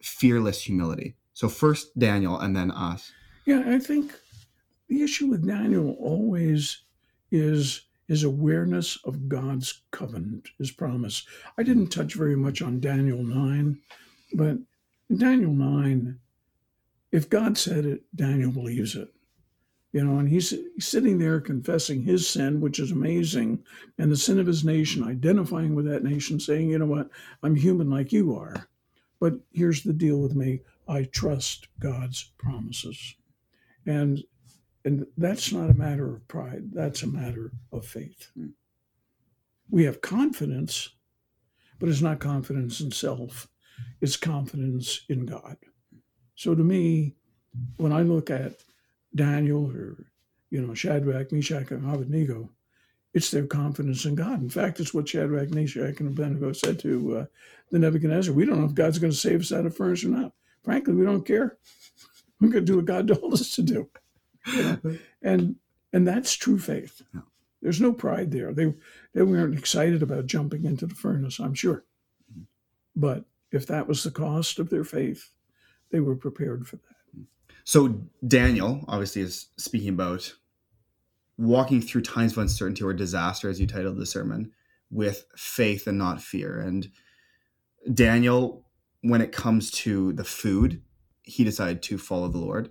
fearless 0.00 0.62
humility. 0.62 1.16
So 1.32 1.48
first 1.48 1.98
Daniel 1.98 2.38
and 2.38 2.56
then 2.56 2.70
us. 2.70 3.12
Yeah, 3.44 3.64
I 3.66 3.78
think 3.78 4.14
the 4.88 5.02
issue 5.02 5.26
with 5.26 5.46
Daniel 5.46 5.96
always 5.98 6.82
is 7.30 7.82
his 8.06 8.22
awareness 8.22 8.98
of 9.04 9.28
God's 9.28 9.82
covenant, 9.90 10.48
his 10.58 10.70
promise. 10.70 11.26
I 11.56 11.62
didn't 11.62 11.88
touch 11.88 12.14
very 12.14 12.36
much 12.36 12.60
on 12.60 12.80
Daniel 12.80 13.22
9, 13.22 13.80
but 14.34 14.58
in 15.08 15.18
Daniel 15.18 15.52
9, 15.52 16.18
if 17.12 17.30
God 17.30 17.56
said 17.56 17.86
it, 17.86 18.02
Daniel 18.14 18.50
believes 18.50 18.94
it. 18.94 19.08
You 19.92 20.04
know, 20.04 20.18
and 20.18 20.28
he's 20.28 20.52
sitting 20.80 21.18
there 21.18 21.40
confessing 21.40 22.02
his 22.02 22.28
sin, 22.28 22.60
which 22.60 22.80
is 22.80 22.90
amazing, 22.90 23.62
and 23.96 24.10
the 24.10 24.16
sin 24.16 24.40
of 24.40 24.46
his 24.46 24.64
nation, 24.64 25.04
identifying 25.04 25.76
with 25.76 25.86
that 25.86 26.02
nation, 26.02 26.40
saying, 26.40 26.70
you 26.70 26.80
know 26.80 26.86
what, 26.86 27.08
I'm 27.44 27.54
human 27.54 27.88
like 27.88 28.12
you 28.12 28.34
are. 28.34 28.68
But 29.20 29.34
here's 29.52 29.84
the 29.84 29.92
deal 29.92 30.18
with 30.18 30.34
me 30.34 30.60
I 30.88 31.04
trust 31.04 31.68
God's 31.78 32.32
promises. 32.36 33.14
And 33.86 34.24
and 34.84 35.06
that's 35.16 35.52
not 35.52 35.70
a 35.70 35.74
matter 35.74 36.14
of 36.14 36.28
pride, 36.28 36.70
that's 36.72 37.02
a 37.02 37.06
matter 37.08 37.52
of 37.72 37.86
faith. 37.86 38.30
We 39.70 39.84
have 39.84 40.02
confidence, 40.02 40.90
but 41.78 41.88
it's 41.88 42.02
not 42.02 42.18
confidence 42.20 42.80
in 42.80 42.90
self. 42.90 43.48
it's 44.00 44.16
confidence 44.16 45.02
in 45.08 45.26
God. 45.26 45.56
So 46.36 46.54
to 46.54 46.62
me, 46.62 47.14
when 47.76 47.92
I 47.92 48.02
look 48.02 48.30
at 48.30 48.62
Daniel 49.14 49.70
or 49.70 49.96
you 50.50 50.60
know 50.60 50.74
Shadrach, 50.74 51.32
Meshach, 51.32 51.70
and 51.70 51.88
Abednego, 51.88 52.50
it's 53.14 53.30
their 53.30 53.46
confidence 53.46 54.04
in 54.04 54.14
God. 54.14 54.42
In 54.42 54.50
fact, 54.50 54.80
it's 54.80 54.92
what 54.92 55.08
Shadrach, 55.08 55.50
Meshach, 55.50 56.00
and 56.00 56.08
Abednego 56.08 56.52
said 56.52 56.78
to 56.80 57.18
uh, 57.18 57.26
the 57.70 57.78
Nebuchadnezzar. 57.78 58.34
We 58.34 58.44
don't 58.44 58.60
know 58.60 58.66
if 58.66 58.74
God's 58.74 58.98
going 58.98 59.12
to 59.12 59.16
save 59.16 59.40
us 59.40 59.52
out 59.52 59.66
of 59.66 59.76
furnace 59.76 60.04
or 60.04 60.08
not. 60.08 60.32
Frankly, 60.64 60.94
we 60.94 61.04
don't 61.04 61.26
care. 61.26 61.56
We're 62.40 62.48
going 62.48 62.66
to 62.66 62.72
do 62.72 62.76
what 62.76 62.86
God 62.86 63.08
told 63.08 63.32
us 63.32 63.54
to 63.54 63.62
do. 63.62 63.88
And 65.22 65.56
and 65.92 66.06
that's 66.06 66.34
true 66.34 66.58
faith. 66.58 67.02
Yeah. 67.14 67.20
There's 67.62 67.80
no 67.80 67.92
pride 67.92 68.30
there. 68.30 68.52
They 68.52 68.74
they 69.14 69.22
weren't 69.22 69.58
excited 69.58 70.02
about 70.02 70.26
jumping 70.26 70.64
into 70.64 70.86
the 70.86 70.94
furnace, 70.94 71.38
I'm 71.38 71.54
sure. 71.54 71.84
Mm-hmm. 72.30 72.42
But 72.94 73.24
if 73.50 73.66
that 73.68 73.88
was 73.88 74.02
the 74.02 74.10
cost 74.10 74.58
of 74.58 74.68
their 74.68 74.84
faith, 74.84 75.30
they 75.90 76.00
were 76.00 76.16
prepared 76.16 76.66
for 76.66 76.76
that. 76.76 77.16
Mm-hmm. 77.16 77.22
So 77.64 78.02
Daniel 78.26 78.84
obviously 78.88 79.22
is 79.22 79.46
speaking 79.56 79.90
about 79.90 80.34
walking 81.38 81.80
through 81.80 82.02
times 82.02 82.32
of 82.32 82.38
uncertainty 82.38 82.84
or 82.84 82.92
disaster, 82.92 83.48
as 83.48 83.60
you 83.60 83.66
titled 83.66 83.96
the 83.96 84.06
sermon, 84.06 84.52
with 84.90 85.24
faith 85.36 85.86
and 85.86 85.98
not 85.98 86.20
fear. 86.20 86.60
And 86.60 86.90
Daniel, 87.92 88.66
when 89.00 89.20
it 89.20 89.32
comes 89.32 89.70
to 89.70 90.12
the 90.12 90.24
food, 90.24 90.82
he 91.22 91.44
decided 91.44 91.82
to 91.84 91.98
follow 91.98 92.28
the 92.28 92.38
Lord. 92.38 92.70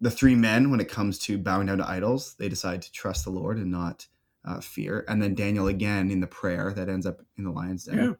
The 0.00 0.10
three 0.10 0.34
men, 0.34 0.70
when 0.70 0.80
it 0.80 0.88
comes 0.88 1.18
to 1.20 1.38
bowing 1.38 1.66
down 1.68 1.78
to 1.78 1.88
idols, 1.88 2.34
they 2.38 2.48
decide 2.48 2.82
to 2.82 2.92
trust 2.92 3.24
the 3.24 3.30
Lord 3.30 3.56
and 3.58 3.70
not 3.70 4.06
uh, 4.44 4.60
fear. 4.60 5.04
And 5.08 5.22
then 5.22 5.34
Daniel 5.34 5.68
again 5.68 6.10
in 6.10 6.20
the 6.20 6.26
prayer 6.26 6.72
that 6.74 6.88
ends 6.88 7.06
up 7.06 7.22
in 7.36 7.44
the 7.44 7.50
lion's 7.50 7.84
den. 7.84 7.96
Yeah. 7.96 8.12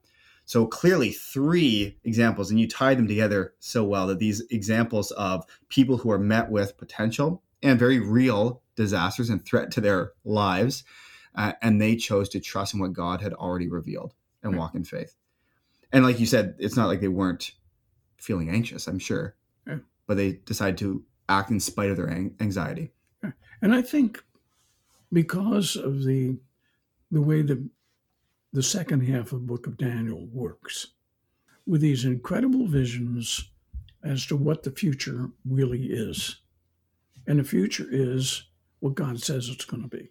So 0.46 0.66
clearly, 0.66 1.10
three 1.10 1.98
examples, 2.04 2.50
and 2.50 2.60
you 2.60 2.68
tie 2.68 2.94
them 2.94 3.08
together 3.08 3.54
so 3.60 3.82
well 3.84 4.06
that 4.08 4.18
these 4.18 4.42
examples 4.50 5.10
of 5.12 5.44
people 5.68 5.98
who 5.98 6.10
are 6.10 6.18
met 6.18 6.50
with 6.50 6.76
potential 6.76 7.42
and 7.62 7.78
very 7.78 7.98
real 7.98 8.62
disasters 8.76 9.30
and 9.30 9.44
threat 9.44 9.70
to 9.72 9.80
their 9.80 10.12
lives, 10.24 10.84
uh, 11.34 11.52
and 11.62 11.80
they 11.80 11.96
chose 11.96 12.28
to 12.30 12.40
trust 12.40 12.74
in 12.74 12.80
what 12.80 12.92
God 12.92 13.20
had 13.22 13.32
already 13.32 13.68
revealed 13.68 14.14
and 14.42 14.52
Right. 14.52 14.58
walk 14.58 14.74
in 14.74 14.84
faith. 14.84 15.16
And 15.92 16.04
like 16.04 16.20
you 16.20 16.26
said, 16.26 16.56
it's 16.58 16.76
not 16.76 16.88
like 16.88 17.00
they 17.00 17.08
weren't 17.08 17.52
feeling 18.18 18.50
anxious, 18.50 18.86
I'm 18.86 18.98
sure, 18.98 19.36
Yeah. 19.66 19.78
but 20.06 20.16
they 20.18 20.32
decided 20.44 20.76
to 20.78 21.04
act 21.28 21.50
in 21.50 21.60
spite 21.60 21.90
of 21.90 21.96
their 21.96 22.06
an- 22.06 22.34
anxiety. 22.40 22.90
And 23.62 23.74
I 23.74 23.82
think 23.82 24.22
because 25.12 25.76
of 25.76 26.04
the 26.04 26.36
the 27.10 27.22
way 27.22 27.42
the 27.42 27.68
the 28.52 28.62
second 28.62 29.00
half 29.00 29.32
of 29.32 29.46
book 29.46 29.66
of 29.66 29.76
Daniel 29.76 30.26
works, 30.26 30.88
with 31.66 31.80
these 31.80 32.04
incredible 32.04 32.66
visions 32.66 33.50
as 34.02 34.26
to 34.26 34.36
what 34.36 34.62
the 34.62 34.70
future 34.70 35.30
really 35.48 35.86
is. 35.86 36.36
And 37.26 37.38
the 37.38 37.44
future 37.44 37.86
is 37.90 38.44
what 38.80 38.94
God 38.94 39.20
says 39.20 39.48
it's 39.48 39.64
going 39.64 39.82
to 39.82 39.88
be. 39.88 40.10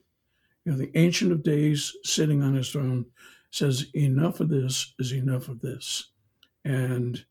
You 0.66 0.72
know, 0.72 0.78
the 0.78 0.98
Ancient 0.98 1.32
of 1.32 1.44
Days 1.44 1.96
sitting 2.04 2.42
on 2.42 2.56
his 2.56 2.70
throne 2.70 3.06
says, 3.52 3.86
enough 3.94 4.40
of 4.40 4.50
this 4.50 4.94
is 4.98 5.14
enough 5.14 5.48
of 5.48 5.62
this. 5.62 6.10
And, 6.66 7.24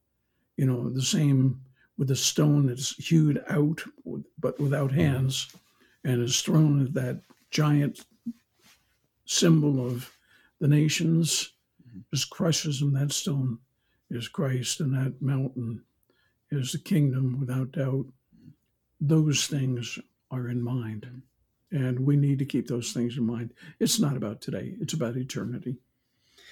you 0.57 0.67
know, 0.67 0.89
the 0.89 1.03
same 1.03 1.61
with 1.99 2.11
a 2.11 2.17
stone 2.17 2.67
that's 2.67 2.97
hewed 2.97 3.43
out, 3.49 3.83
but 4.39 4.59
without 4.59 4.91
mm-hmm. 4.91 5.01
hands, 5.01 5.49
and 6.05 6.23
is 6.23 6.41
thrown 6.41 6.85
at 6.85 6.95
that 6.95 7.21
giant 7.51 8.05
symbol 9.25 9.87
of 9.87 10.11
the 10.61 10.69
nations, 10.69 11.53
mm-hmm. 11.87 12.01
just 12.13 12.31
crushes 12.31 12.81
them. 12.81 12.93
That 12.93 13.13
stone 13.13 13.59
is 14.11 14.29
Christ, 14.29 14.81
and 14.81 14.95
that 14.95 15.21
mountain 15.21 15.83
is 16.51 16.73
the 16.73 16.79
kingdom 16.79 17.39
without 17.41 17.73
doubt. 17.73 18.07
Mm-hmm. 18.07 18.51
Those 19.01 19.47
things 19.47 19.99
are 20.31 20.49
in 20.49 20.63
mind. 20.63 21.23
And 21.71 22.01
we 22.01 22.17
need 22.17 22.39
to 22.39 22.45
keep 22.45 22.67
those 22.67 22.93
things 22.93 23.17
in 23.17 23.25
mind. 23.25 23.55
It's 23.81 23.99
not 23.99 24.17
about 24.17 24.41
today, 24.41 24.75
it's 24.81 24.93
about 24.93 25.17
eternity. 25.17 25.77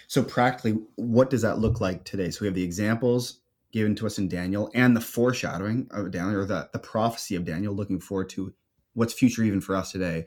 So, 0.06 0.22
practically, 0.22 0.80
what 0.96 1.30
does 1.30 1.42
that 1.42 1.58
look 1.58 1.80
like 1.80 2.04
today? 2.04 2.30
So, 2.30 2.40
we 2.40 2.46
have 2.46 2.54
the 2.54 2.64
examples 2.64 3.39
given 3.72 3.94
to 3.96 4.06
us 4.06 4.18
in 4.18 4.28
Daniel 4.28 4.70
and 4.74 4.96
the 4.96 5.00
foreshadowing 5.00 5.88
of 5.90 6.10
Daniel, 6.10 6.40
or 6.40 6.44
the, 6.44 6.68
the 6.72 6.78
prophecy 6.78 7.36
of 7.36 7.44
Daniel, 7.44 7.74
looking 7.74 8.00
forward 8.00 8.28
to 8.30 8.52
what's 8.94 9.12
future 9.12 9.42
even 9.42 9.60
for 9.60 9.76
us 9.76 9.92
today. 9.92 10.26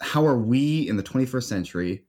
How 0.00 0.26
are 0.26 0.38
we 0.38 0.88
in 0.88 0.96
the 0.96 1.02
21st 1.02 1.44
century 1.44 2.04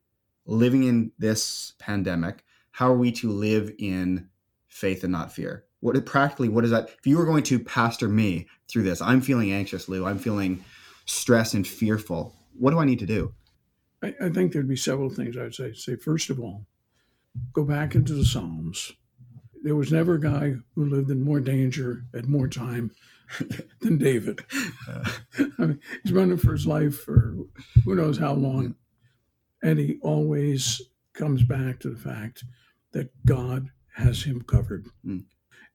living 0.45 0.83
in 0.83 1.11
this 1.19 1.73
pandemic? 1.79 2.43
How 2.71 2.91
are 2.91 2.97
we 2.97 3.11
to 3.13 3.29
live 3.29 3.71
in 3.79 4.29
faith 4.67 5.03
and 5.03 5.11
not 5.11 5.31
fear? 5.31 5.65
What 5.81 6.05
practically, 6.05 6.49
what 6.49 6.63
is 6.63 6.71
that? 6.71 6.89
If 6.89 7.07
you 7.07 7.17
were 7.17 7.25
going 7.25 7.43
to 7.43 7.59
pastor 7.59 8.07
me 8.07 8.47
through 8.67 8.83
this, 8.83 9.01
I'm 9.01 9.21
feeling 9.21 9.51
anxious, 9.51 9.89
Lou. 9.89 10.05
I'm 10.05 10.19
feeling 10.19 10.63
stressed 11.05 11.53
and 11.53 11.67
fearful. 11.67 12.35
What 12.57 12.71
do 12.71 12.79
I 12.79 12.85
need 12.85 12.99
to 12.99 13.05
do? 13.05 13.33
I, 14.03 14.13
I 14.21 14.29
think 14.29 14.51
there'd 14.51 14.67
be 14.67 14.75
several 14.75 15.09
things 15.09 15.37
I'd 15.37 15.55
say. 15.55 15.73
Say, 15.73 15.95
first 15.95 16.29
of 16.29 16.39
all, 16.39 16.65
go 17.53 17.63
back 17.63 17.95
into 17.95 18.13
the 18.13 18.25
Psalms. 18.25 18.93
There 19.63 19.75
was 19.75 19.91
never 19.91 20.15
a 20.15 20.21
guy 20.21 20.55
who 20.75 20.85
lived 20.85 21.11
in 21.11 21.23
more 21.23 21.39
danger 21.39 22.03
at 22.13 22.27
more 22.27 22.47
time 22.47 22.91
than 23.81 23.97
David. 23.97 24.39
I 25.37 25.41
mean, 25.59 25.79
he's 26.03 26.13
running 26.13 26.37
for 26.37 26.53
his 26.53 26.67
life 26.67 26.99
for 27.01 27.35
who 27.85 27.95
knows 27.95 28.17
how 28.17 28.33
long. 28.33 28.75
And 29.63 29.77
he 29.77 29.99
always 30.01 30.81
comes 31.13 31.43
back 31.43 31.79
to 31.79 31.89
the 31.89 31.99
fact 31.99 32.43
that 32.93 33.09
God 33.25 33.69
has 33.95 34.23
him 34.23 34.41
covered. 34.41 34.87
Mm. 35.05 35.25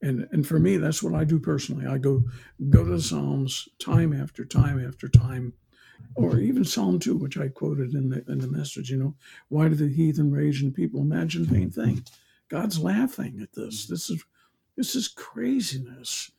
And 0.02 0.28
and 0.31 0.47
for 0.47 0.59
me, 0.59 0.76
that's 0.76 1.02
what 1.02 1.14
I 1.14 1.25
do 1.25 1.38
personally. 1.38 1.87
I 1.87 1.99
go 1.99 2.23
go 2.69 2.85
to 2.85 2.90
the 2.90 3.00
Psalms 3.00 3.69
time 3.78 4.12
after 4.12 4.45
time 4.45 4.85
after 4.87 5.09
time, 5.09 5.55
or 6.14 6.38
even 6.38 6.64
Psalm 6.64 6.99
two, 6.99 7.16
which 7.16 7.38
I 7.38 7.49
quoted 7.49 7.95
in 7.95 8.11
the 8.11 8.23
in 8.28 8.38
the 8.38 8.47
message. 8.47 8.90
You 8.90 8.99
know, 8.99 9.14
why 9.49 9.69
do 9.69 9.75
the 9.75 9.88
heathen 9.88 10.31
rage 10.31 10.61
and 10.61 10.75
people 10.75 11.00
imagine 11.00 11.47
vain 11.47 11.71
thing? 11.71 12.05
God's 12.49 12.79
laughing 12.79 13.41
at 13.43 13.53
this. 13.53 13.87
Mm. 13.87 13.88
This 13.88 14.11
is 14.11 14.25
this 14.76 14.95
is 14.95 15.09
craziness. 15.09 16.31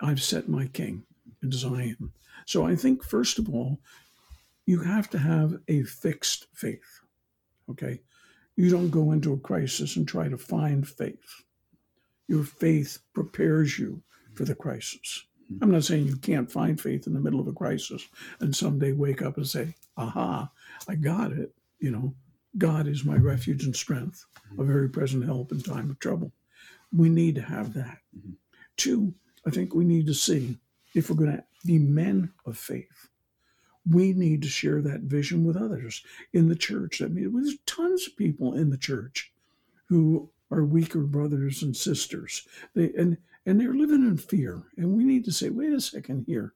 I've 0.00 0.22
set 0.22 0.48
my 0.48 0.66
king 0.66 1.04
in 1.42 1.50
Zion. 1.50 2.12
So 2.46 2.66
I 2.66 2.76
think 2.76 3.02
first 3.02 3.38
of 3.38 3.48
all, 3.48 3.80
you 4.66 4.80
have 4.80 5.10
to 5.10 5.18
have 5.18 5.58
a 5.68 5.82
fixed 5.82 6.46
faith. 6.52 7.00
Okay. 7.70 8.00
You 8.56 8.70
don't 8.70 8.90
go 8.90 9.12
into 9.12 9.32
a 9.32 9.38
crisis 9.38 9.96
and 9.96 10.06
try 10.06 10.28
to 10.28 10.38
find 10.38 10.86
faith. 10.86 11.42
Your 12.28 12.44
faith 12.44 12.98
prepares 13.12 13.78
you 13.78 14.02
for 14.34 14.44
the 14.44 14.54
crisis. 14.54 15.24
Mm. 15.52 15.58
I'm 15.62 15.70
not 15.72 15.84
saying 15.84 16.06
you 16.06 16.16
can't 16.16 16.50
find 16.50 16.80
faith 16.80 17.06
in 17.06 17.14
the 17.14 17.20
middle 17.20 17.40
of 17.40 17.48
a 17.48 17.52
crisis 17.52 18.06
and 18.40 18.54
someday 18.54 18.92
wake 18.92 19.22
up 19.22 19.36
and 19.36 19.46
say, 19.46 19.74
aha, 19.96 20.50
I 20.88 20.94
got 20.94 21.32
it. 21.32 21.52
You 21.80 21.90
know, 21.90 22.14
God 22.58 22.86
is 22.86 23.04
my 23.04 23.16
refuge 23.16 23.64
and 23.64 23.74
strength, 23.74 24.24
a 24.58 24.64
very 24.64 24.88
present 24.88 25.24
help 25.24 25.52
in 25.52 25.60
time 25.60 25.90
of 25.90 25.98
trouble. 25.98 26.32
We 26.92 27.08
need 27.08 27.34
to 27.36 27.42
have 27.42 27.74
that. 27.74 27.98
Mhm. 28.16 28.36
Two, 28.76 29.14
I 29.46 29.50
think 29.50 29.74
we 29.74 29.84
need 29.84 30.06
to 30.06 30.14
see 30.14 30.58
if 30.94 31.10
we're 31.10 31.16
going 31.16 31.36
to 31.36 31.44
be 31.66 31.78
men 31.78 32.32
of 32.46 32.56
faith, 32.56 33.08
we 33.88 34.12
need 34.12 34.42
to 34.42 34.48
share 34.48 34.80
that 34.82 35.02
vision 35.02 35.44
with 35.44 35.56
others 35.56 36.04
in 36.32 36.48
the 36.48 36.56
church. 36.56 37.02
I 37.02 37.06
mean, 37.06 37.32
there's 37.32 37.58
tons 37.66 38.06
of 38.06 38.16
people 38.16 38.54
in 38.54 38.70
the 38.70 38.78
church 38.78 39.32
who 39.86 40.30
are 40.50 40.64
weaker 40.64 41.00
brothers 41.02 41.62
and 41.62 41.76
sisters. 41.76 42.46
They 42.74 42.92
and 42.94 43.18
and 43.46 43.60
they're 43.60 43.74
living 43.74 44.04
in 44.06 44.16
fear. 44.16 44.62
And 44.78 44.96
we 44.96 45.04
need 45.04 45.24
to 45.26 45.32
say, 45.32 45.50
wait 45.50 45.72
a 45.72 45.80
second 45.80 46.24
here. 46.26 46.54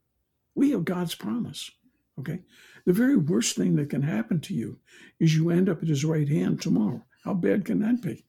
We 0.55 0.71
have 0.71 0.87
God's 0.87 1.15
promise. 1.15 1.71
Okay. 2.19 2.41
The 2.85 2.93
very 2.93 3.17
worst 3.17 3.57
thing 3.57 3.77
that 3.77 3.91
can 3.91 4.03
happen 4.03 4.41
to 4.41 4.55
you 4.55 4.79
is 5.21 5.35
you 5.35 5.51
end 5.51 5.69
up 5.69 5.83
at 5.83 5.89
his 5.89 6.05
right 6.05 6.29
hand 6.29 6.61
tomorrow. 6.61 7.05
How 7.25 7.35
bad 7.35 7.65
can 7.65 7.81
that 7.81 8.01
be? 8.03 8.25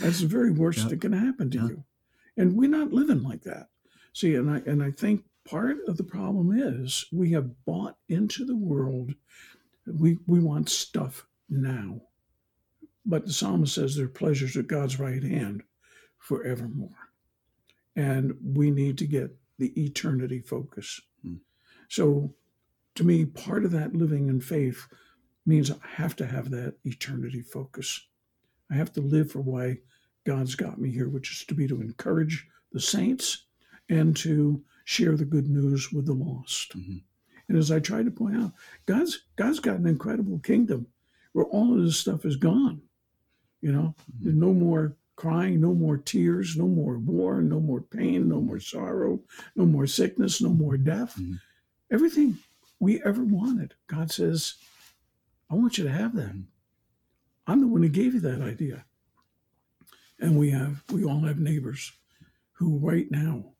That's 0.00 0.20
the 0.20 0.26
very 0.26 0.50
worst 0.50 0.80
Yeah. 0.80 0.88
that 0.88 1.00
can 1.00 1.12
happen 1.12 1.50
to 1.50 1.58
Yeah. 1.58 1.68
you. 1.68 1.84
And 2.36 2.56
we're 2.56 2.70
not 2.70 2.92
living 2.92 3.22
like 3.22 3.42
that. 3.42 3.70
See, 4.12 4.34
and 4.34 4.50
I 4.50 4.58
and 4.66 4.82
I 4.82 4.90
think 4.90 5.24
part 5.44 5.78
of 5.88 5.96
the 5.96 6.04
problem 6.04 6.52
is 6.52 7.06
we 7.12 7.30
have 7.32 7.64
bought 7.64 7.96
into 8.08 8.44
the 8.44 8.56
world. 8.56 9.14
We 9.86 10.18
we 10.26 10.38
want 10.40 10.68
stuff 10.68 11.26
now. 11.48 12.02
But 13.04 13.26
the 13.26 13.32
psalmist 13.32 13.74
says 13.74 13.96
there 13.96 14.04
are 14.04 14.08
pleasures 14.08 14.56
at 14.56 14.66
God's 14.66 15.00
right 15.00 15.22
hand 15.22 15.62
forevermore. 16.18 17.10
And 17.96 18.34
we 18.42 18.70
need 18.70 18.98
to 18.98 19.06
get 19.06 19.36
the 19.58 19.72
eternity 19.82 20.40
focus. 20.40 21.00
Hmm. 21.22 21.36
So 21.88 22.34
to 22.98 23.04
me, 23.04 23.24
part 23.24 23.64
of 23.64 23.70
that 23.70 23.94
living 23.94 24.28
in 24.28 24.40
faith 24.40 24.88
means 25.46 25.70
I 25.70 25.76
have 25.86 26.16
to 26.16 26.26
have 26.26 26.50
that 26.50 26.74
eternity 26.84 27.42
focus. 27.42 28.08
I 28.72 28.74
have 28.74 28.92
to 28.94 29.00
live 29.00 29.30
for 29.30 29.40
why 29.40 29.78
God's 30.26 30.56
got 30.56 30.80
me 30.80 30.90
here, 30.90 31.08
which 31.08 31.30
is 31.30 31.44
to 31.44 31.54
be 31.54 31.68
to 31.68 31.80
encourage 31.80 32.48
the 32.72 32.80
saints 32.80 33.44
and 33.88 34.16
to 34.16 34.64
share 34.84 35.16
the 35.16 35.24
good 35.24 35.48
news 35.48 35.92
with 35.92 36.06
the 36.06 36.12
lost. 36.12 36.76
Mhm. 36.76 37.04
And 37.46 37.56
as 37.56 37.70
I 37.70 37.78
try 37.78 38.02
to 38.02 38.10
point 38.10 38.36
out, 38.36 38.52
God's 38.84 39.26
God's 39.36 39.60
got 39.60 39.78
an 39.78 39.86
incredible 39.86 40.40
kingdom 40.40 40.88
where 41.34 41.46
all 41.46 41.78
of 41.78 41.84
this 41.84 41.98
stuff 41.98 42.24
is 42.24 42.34
gone. 42.34 42.82
You 43.60 43.70
know, 43.70 43.94
Mhm. 44.20 44.34
no 44.34 44.52
more 44.52 44.96
crying, 45.14 45.60
no 45.60 45.72
more 45.72 45.98
tears, 45.98 46.56
no 46.56 46.66
more 46.66 46.98
war, 46.98 47.42
no 47.42 47.60
more 47.60 47.80
pain, 47.80 48.28
no 48.28 48.40
more 48.40 48.58
sorrow, 48.58 49.22
no 49.54 49.66
more 49.66 49.86
sickness, 49.86 50.42
no 50.42 50.52
more 50.52 50.76
death. 50.76 51.16
Mhm. 51.16 51.38
Everything 51.92 52.38
we 52.80 53.02
ever 53.02 53.24
wanted. 53.24 53.74
God 53.86 54.10
says, 54.10 54.54
I 55.50 55.54
want 55.54 55.78
you 55.78 55.84
to 55.84 55.90
have 55.90 56.14
them. 56.14 56.48
I'm 57.46 57.60
the 57.60 57.68
one 57.68 57.82
who 57.82 57.88
gave 57.88 58.14
you 58.14 58.20
that 58.20 58.42
idea. 58.42 58.84
And 60.20 60.38
we 60.38 60.50
have, 60.50 60.82
we 60.92 61.04
all 61.04 61.20
have 61.20 61.38
neighbors 61.38 61.92
who 62.52 62.78
right 62.78 63.10
now 63.10 63.52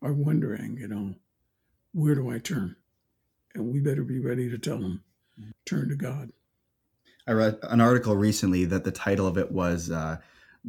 are 0.00 0.12
wondering, 0.12 0.78
you 0.78 0.88
know, 0.88 1.14
where 1.92 2.14
do 2.14 2.30
I 2.30 2.38
turn? 2.38 2.76
And 3.54 3.72
we 3.72 3.80
better 3.80 4.02
be 4.02 4.18
ready 4.18 4.50
to 4.50 4.58
tell 4.58 4.78
them, 4.78 5.04
turn 5.66 5.88
to 5.90 5.94
God. 5.94 6.32
I 7.26 7.32
read 7.32 7.58
an 7.62 7.80
article 7.80 8.16
recently 8.16 8.64
that 8.64 8.84
the 8.84 8.90
title 8.90 9.26
of 9.26 9.38
it 9.38 9.52
was 9.52 9.90
uh, 9.90 10.16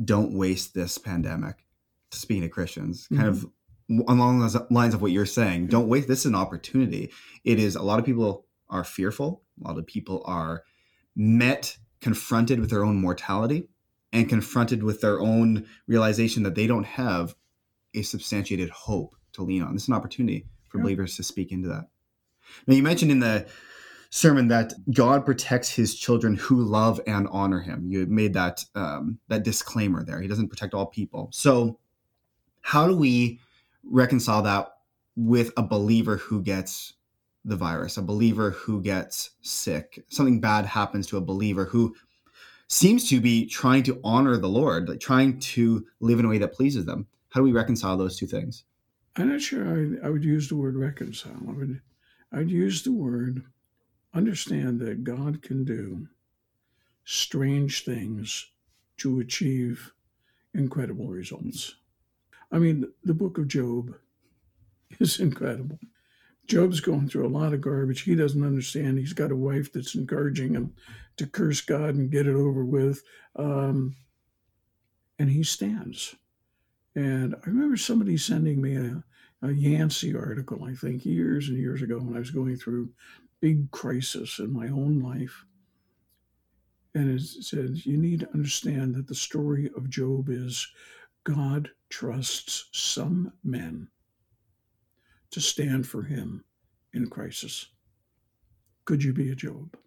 "Don't 0.04 0.34
Waste 0.34 0.76
This 0.76 0.98
Pandemic." 0.98 1.66
Speaking 2.12 2.44
to 2.44 2.50
Christians, 2.50 3.08
kind 3.08 3.28
of 3.28 3.46
along 3.90 4.40
those 4.40 4.58
lines 4.70 4.94
of 4.94 5.02
what 5.02 5.12
you're 5.12 5.26
saying. 5.26 5.68
Don't 5.68 5.88
waste. 5.88 6.08
This 6.08 6.20
is 6.20 6.26
an 6.28 6.36
opportunity. 6.36 7.12
It 7.44 7.60
is. 7.60 7.76
A 7.76 7.82
lot 7.84 8.00
of 8.00 8.06
people 8.06 8.46
are 8.70 8.84
fearful. 8.84 9.44
A 9.64 9.68
lot 9.68 9.78
of 9.78 9.86
people 9.86 10.24
are 10.26 10.64
met, 11.16 11.78
confronted 12.02 12.60
with 12.60 12.70
their 12.70 12.84
own 12.84 12.96
mortality, 13.00 13.68
and 14.12 14.30
confronted 14.30 14.84
with 14.84 15.02
their 15.02 15.20
own 15.20 15.66
realization 15.88 16.44
that 16.44 16.56
they 16.56 16.68
don't 16.68 16.86
have 16.86 17.36
a 17.94 18.02
substantiated 18.02 18.70
hope 18.70 19.16
to 19.34 19.44
lean 19.44 19.62
on. 19.62 19.74
This 19.74 19.84
is 19.84 19.88
an 19.90 19.96
opportunity 19.96 20.46
for 20.70 20.78
Yeah. 20.78 20.84
believers 20.84 21.16
to 21.18 21.24
speak 21.24 21.52
into 21.52 21.68
that. 21.70 21.88
Now, 22.68 22.76
you 22.76 22.84
mentioned 22.84 23.12
in 23.12 23.20
the 23.20 23.48
sermon 24.10 24.48
that 24.48 24.74
God 24.92 25.26
protects 25.26 25.70
His 25.70 25.96
children 25.96 26.36
who 26.36 26.64
love 26.64 27.00
and 27.08 27.28
honor 27.32 27.62
Him. 27.62 27.88
You 27.88 28.06
made 28.06 28.34
that 28.34 28.66
um, 28.76 29.20
that 29.28 29.44
disclaimer 29.44 30.04
there. 30.04 30.22
He 30.22 30.28
doesn't 30.28 30.50
protect 30.50 30.74
all 30.74 30.86
people. 30.88 31.30
So, 31.32 31.80
how 32.62 32.88
do 32.88 32.96
we 32.96 33.40
reconcile 33.84 34.42
that 34.44 34.70
with 35.16 35.52
a 35.58 35.64
believer 35.64 36.18
who 36.18 36.42
gets 36.42 36.94
the 37.46 37.56
virus, 37.56 37.98
a 37.98 38.02
believer 38.02 38.52
who 38.52 38.82
gets 38.82 39.32
sick, 39.42 40.04
something 40.10 40.40
bad 40.40 40.66
happens 40.66 41.08
to 41.08 41.18
a 41.18 41.22
believer 41.22 41.66
who 41.66 41.96
seems 42.68 43.10
to 43.10 43.20
be 43.20 43.46
trying 43.46 43.84
to 43.84 44.00
honor 44.04 44.38
the 44.38 44.50
Lord, 44.50 44.90
like 44.90 45.00
trying 45.00 45.40
to 45.40 45.86
live 46.00 46.20
in 46.20 46.26
a 46.26 46.30
way 46.30 46.38
that 46.40 46.54
pleases 46.54 46.86
them? 46.86 47.08
How 47.30 47.40
do 47.40 47.44
we 47.44 47.52
reconcile 47.52 47.98
those 47.98 48.18
two 48.18 48.28
things? 48.28 48.64
I'm 49.16 49.30
not 49.30 49.42
sure 49.42 49.68
I, 49.68 50.08
I 50.08 50.10
would 50.10 50.24
use 50.24 50.48
the 50.48 50.56
word 50.56 50.76
reconcile. 50.76 51.44
I 51.48 51.52
would, 51.52 51.82
I'd 52.32 52.50
use 52.50 52.82
the 52.84 52.92
word 52.92 53.44
understand 54.14 54.80
that 54.80 55.04
God 55.04 55.42
can 55.42 55.64
do 55.64 56.08
strange 57.04 57.84
things 57.84 58.52
to 58.98 59.20
achieve 59.20 59.92
incredible 60.54 61.08
results. 61.08 61.76
I 62.54 62.60
mean, 62.60 62.86
the 63.04 63.16
book 63.16 63.40
of 63.40 63.48
Job 63.48 63.96
is 65.00 65.20
incredible. 65.20 65.80
Job's 66.46 66.80
going 66.80 67.08
through 67.10 67.26
a 67.26 67.38
lot 67.38 67.54
of 67.54 67.62
garbage. 67.62 68.02
He 68.02 68.16
doesn't 68.16 68.46
understand. 68.46 69.00
He's 69.00 69.14
got 69.14 69.32
a 69.32 69.36
wife 69.36 69.74
that's 69.74 69.96
encouraging 69.96 70.54
him 70.54 70.74
to 71.18 71.26
curse 71.26 71.62
God 71.62 71.96
and 71.96 72.12
get 72.12 72.28
it 72.28 72.36
over 72.36 72.64
with. 72.64 73.02
Um, 73.36 73.96
and 75.20 75.30
he 75.30 75.44
stands. 75.44 76.16
And 76.96 77.34
I 77.34 77.48
remember 77.48 77.78
somebody 77.78 78.18
sending 78.18 78.62
me 78.62 78.76
a, 78.76 79.04
a 79.42 79.52
Yancey 79.52 80.16
article, 80.16 80.64
I 80.66 80.74
think, 80.74 81.06
years 81.06 81.50
and 81.50 81.58
years 81.58 81.82
ago 81.82 81.98
when 81.98 82.16
I 82.16 82.20
was 82.20 82.32
going 82.32 82.58
through 82.58 82.90
big 83.40 83.72
crisis 83.72 84.40
in 84.40 84.54
my 84.54 84.68
own 84.68 85.00
life. 85.00 85.46
And 86.94 87.10
it 87.20 87.24
said, 87.24 87.86
you 87.86 87.98
need 87.98 88.20
to 88.20 88.34
understand 88.34 88.94
that 88.96 89.08
the 89.08 89.16
story 89.16 89.72
of 89.76 89.90
Job 89.90 90.30
is 90.30 90.68
God 91.24 91.70
trusts 91.94 92.66
some 92.72 93.32
men 93.44 93.88
to 95.30 95.40
stand 95.40 95.86
for 95.88 96.02
him 96.02 96.44
in 96.92 97.06
crisis. 97.08 97.68
Could 98.86 99.04
you 99.04 99.14
be 99.14 99.30
a 99.30 99.36
Job? 99.36 99.78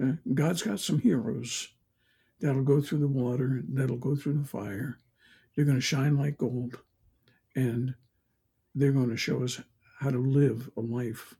Uh, 0.00 0.12
God's 0.32 0.62
got 0.62 0.78
some 0.78 1.00
heroes 1.00 1.66
that'll 2.40 2.62
go 2.62 2.80
through 2.80 3.00
the 3.00 3.08
water, 3.08 3.64
that'll 3.68 3.96
go 3.96 4.14
through 4.14 4.34
the 4.34 4.44
fire. 4.44 4.96
They're 5.56 5.64
going 5.64 5.76
to 5.76 5.80
shine 5.80 6.16
like 6.16 6.38
gold, 6.38 6.78
and 7.56 7.96
they're 8.76 8.92
going 8.92 9.10
to 9.10 9.16
show 9.16 9.42
us 9.42 9.60
how 9.98 10.10
to 10.10 10.18
live 10.18 10.70
a 10.76 10.80
life 10.80 11.34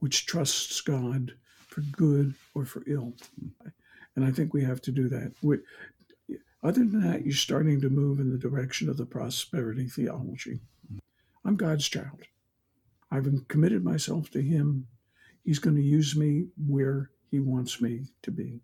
which 0.00 0.26
trusts 0.26 0.82
God 0.82 1.32
for 1.66 1.80
good 1.92 2.34
or 2.54 2.66
for 2.66 2.82
ill. 2.86 3.14
And 4.16 4.24
I 4.26 4.30
think 4.30 4.52
we 4.52 4.62
have 4.64 4.82
to 4.82 4.92
do 4.92 5.08
that. 5.08 5.32
Other 6.62 6.80
than 6.80 7.00
that, 7.02 7.24
you're 7.24 7.34
starting 7.34 7.80
to 7.80 7.90
move 7.90 8.20
in 8.20 8.30
the 8.30 8.38
direction 8.38 8.88
of 8.88 8.96
the 8.96 9.06
prosperity 9.06 9.88
theology. 9.88 10.60
I'm 11.44 11.56
God's 11.56 11.88
child. 11.88 12.22
I've 13.10 13.28
committed 13.48 13.84
myself 13.84 14.30
to 14.30 14.40
Him. 14.40 14.86
He's 15.44 15.58
going 15.58 15.76
to 15.76 15.82
use 15.82 16.14
me 16.14 16.46
where 16.66 17.10
He 17.30 17.40
wants 17.40 17.80
me 17.80 18.06
to 18.22 18.30
be 18.30 18.60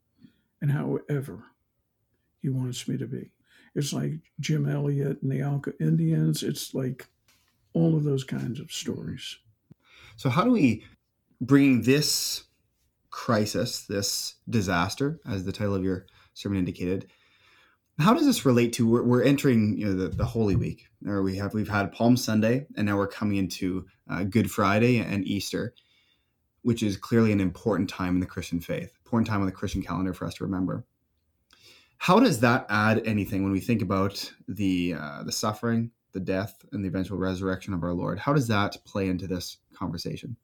and 0.60 0.70
however 0.70 1.44
He 2.40 2.48
wants 2.48 2.86
me 2.86 2.96
to 2.98 3.06
be. 3.06 3.30
It's 3.74 3.92
like 3.92 4.12
Jim 4.40 4.68
Elliot 4.68 5.18
and 5.22 5.30
the 5.30 5.42
Auca 5.42 5.72
Indians. 5.80 6.42
It's 6.42 6.74
like 6.74 7.06
all 7.72 7.96
of 7.96 8.04
those 8.04 8.24
kinds 8.24 8.60
of 8.60 8.72
stories. 8.72 9.38
So, 10.16 10.30
how 10.30 10.44
do 10.44 10.50
we 10.50 10.84
bring 11.40 11.82
this 11.82 12.44
crisis, 13.10 13.82
this 13.82 14.36
disaster, 14.48 15.20
as 15.28 15.44
the 15.44 15.52
title 15.52 15.74
of 15.74 15.84
your 15.84 16.06
sermon 16.34 16.58
indicated, 16.58 17.08
how 17.98 18.14
does 18.14 18.26
this 18.26 18.44
relate 18.46 18.72
to 18.74 18.88
we're, 18.88 19.02
we're 19.02 19.22
entering 19.22 19.76
you 19.76 19.86
know 19.86 19.94
the, 19.94 20.08
the 20.08 20.24
Holy 20.24 20.56
Week, 20.56 20.86
or 21.06 21.22
we 21.22 21.36
have 21.36 21.54
we've 21.54 21.68
had 21.68 21.92
Palm 21.92 22.16
Sunday, 22.16 22.66
and 22.76 22.86
now 22.86 22.96
we're 22.96 23.08
coming 23.08 23.36
into 23.36 23.86
uh, 24.08 24.24
Good 24.24 24.50
Friday 24.50 24.98
and 24.98 25.26
Easter, 25.26 25.74
which 26.62 26.82
is 26.82 26.96
clearly 26.96 27.32
an 27.32 27.40
important 27.40 27.88
time 27.88 28.14
in 28.14 28.20
the 28.20 28.26
Christian 28.26 28.60
faith, 28.60 28.92
important 29.04 29.28
time 29.28 29.40
on 29.40 29.46
the 29.46 29.52
Christian 29.52 29.82
calendar 29.82 30.14
for 30.14 30.26
us 30.26 30.34
to 30.34 30.44
remember. 30.44 30.84
How 31.98 32.20
does 32.20 32.38
that 32.40 32.66
add 32.68 33.04
anything 33.04 33.42
when 33.42 33.52
we 33.52 33.60
think 33.60 33.82
about 33.82 34.32
the 34.46 34.94
uh, 34.94 35.22
the 35.24 35.32
suffering, 35.32 35.90
the 36.12 36.20
death, 36.20 36.64
and 36.72 36.84
the 36.84 36.88
eventual 36.88 37.18
resurrection 37.18 37.74
of 37.74 37.82
our 37.82 37.92
Lord? 37.92 38.20
How 38.20 38.32
does 38.32 38.46
that 38.48 38.76
play 38.84 39.08
into 39.08 39.26
this 39.26 39.58
conversation? 39.74 40.36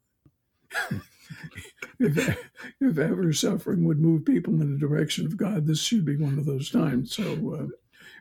if, 1.99 2.37
if 2.81 2.97
ever 2.97 3.33
suffering 3.33 3.83
would 3.85 3.99
move 3.99 4.25
people 4.25 4.53
in 4.61 4.71
the 4.71 4.79
direction 4.79 5.25
of 5.25 5.37
God, 5.37 5.65
this 5.65 5.81
should 5.81 6.05
be 6.05 6.17
one 6.17 6.37
of 6.37 6.45
those 6.45 6.69
times. 6.69 7.13
So, 7.15 7.59
uh, 7.59 7.67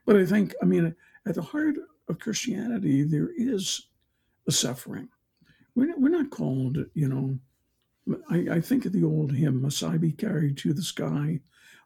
but 0.07 0.17
I 0.17 0.27
think, 0.27 0.55
I 0.63 0.67
mean, 0.67 0.95
at 1.27 1.35
the 1.35 1.43
heart 1.43 1.77
of 2.09 2.19
Christianity, 2.19 3.03
there 3.03 3.31
is 3.37 3.89
a 4.47 4.53
suffering. 4.53 5.09
We're 5.75 5.87
not, 5.87 6.01
we're 6.01 6.09
not 6.11 6.31
called, 6.31 6.79
you 6.95 7.09
know, 7.09 7.39
I, 8.31 8.57
I 8.57 8.61
think 8.61 8.85
of 8.85 8.93
the 8.93 9.05
old 9.05 9.33
hymn, 9.33 9.63
Must 9.63 9.83
I 9.83 9.97
be 9.97 10.13
carried 10.13 10.59
to 10.59 10.73
the 10.73 10.83
sky 10.83 11.41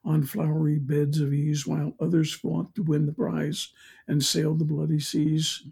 on 0.05 0.23
flowery 0.23 0.79
beds 0.79 1.21
of 1.21 1.33
ease, 1.33 1.67
while 1.67 1.95
others 2.01 2.33
fought 2.33 2.75
to 2.75 2.83
win 2.83 3.07
the 3.07 3.13
prize 3.13 3.69
and 4.07 4.25
sailed 4.25 4.59
the 4.59 4.65
bloody 4.65 5.01
seas. 5.01 5.65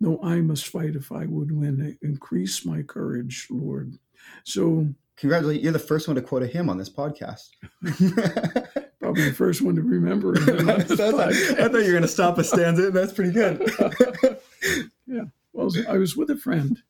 No, 0.00 0.18
I 0.22 0.40
must 0.40 0.66
fight 0.66 0.96
if 0.96 1.12
I 1.12 1.26
would 1.26 1.52
win. 1.52 1.96
Increase 2.02 2.64
my 2.64 2.82
courage, 2.82 3.46
Lord. 3.50 3.98
So 4.44 4.86
Congratulations, 5.16 5.62
you're 5.62 5.72
the 5.72 5.78
first 5.78 6.08
one 6.08 6.16
to 6.16 6.22
quote 6.22 6.42
a 6.42 6.46
hymn 6.46 6.68
on 6.68 6.78
this 6.78 6.88
podcast. 6.90 7.50
probably 9.00 9.24
the 9.28 9.34
first 9.36 9.62
one 9.62 9.76
to 9.76 9.82
remember. 9.82 10.34
I 10.38 10.82
thought 10.82 11.34
you 11.34 11.68
were 11.70 11.90
going 11.90 12.02
to 12.02 12.08
stop 12.08 12.38
a 12.38 12.44
stanza. 12.44 12.90
That's 12.90 13.12
pretty 13.12 13.32
good. 13.32 13.70
Yeah. 15.06 15.24
Well, 15.52 15.70
I 15.88 15.98
was 15.98 16.16
with 16.16 16.30
a 16.30 16.36
friend 16.36 16.80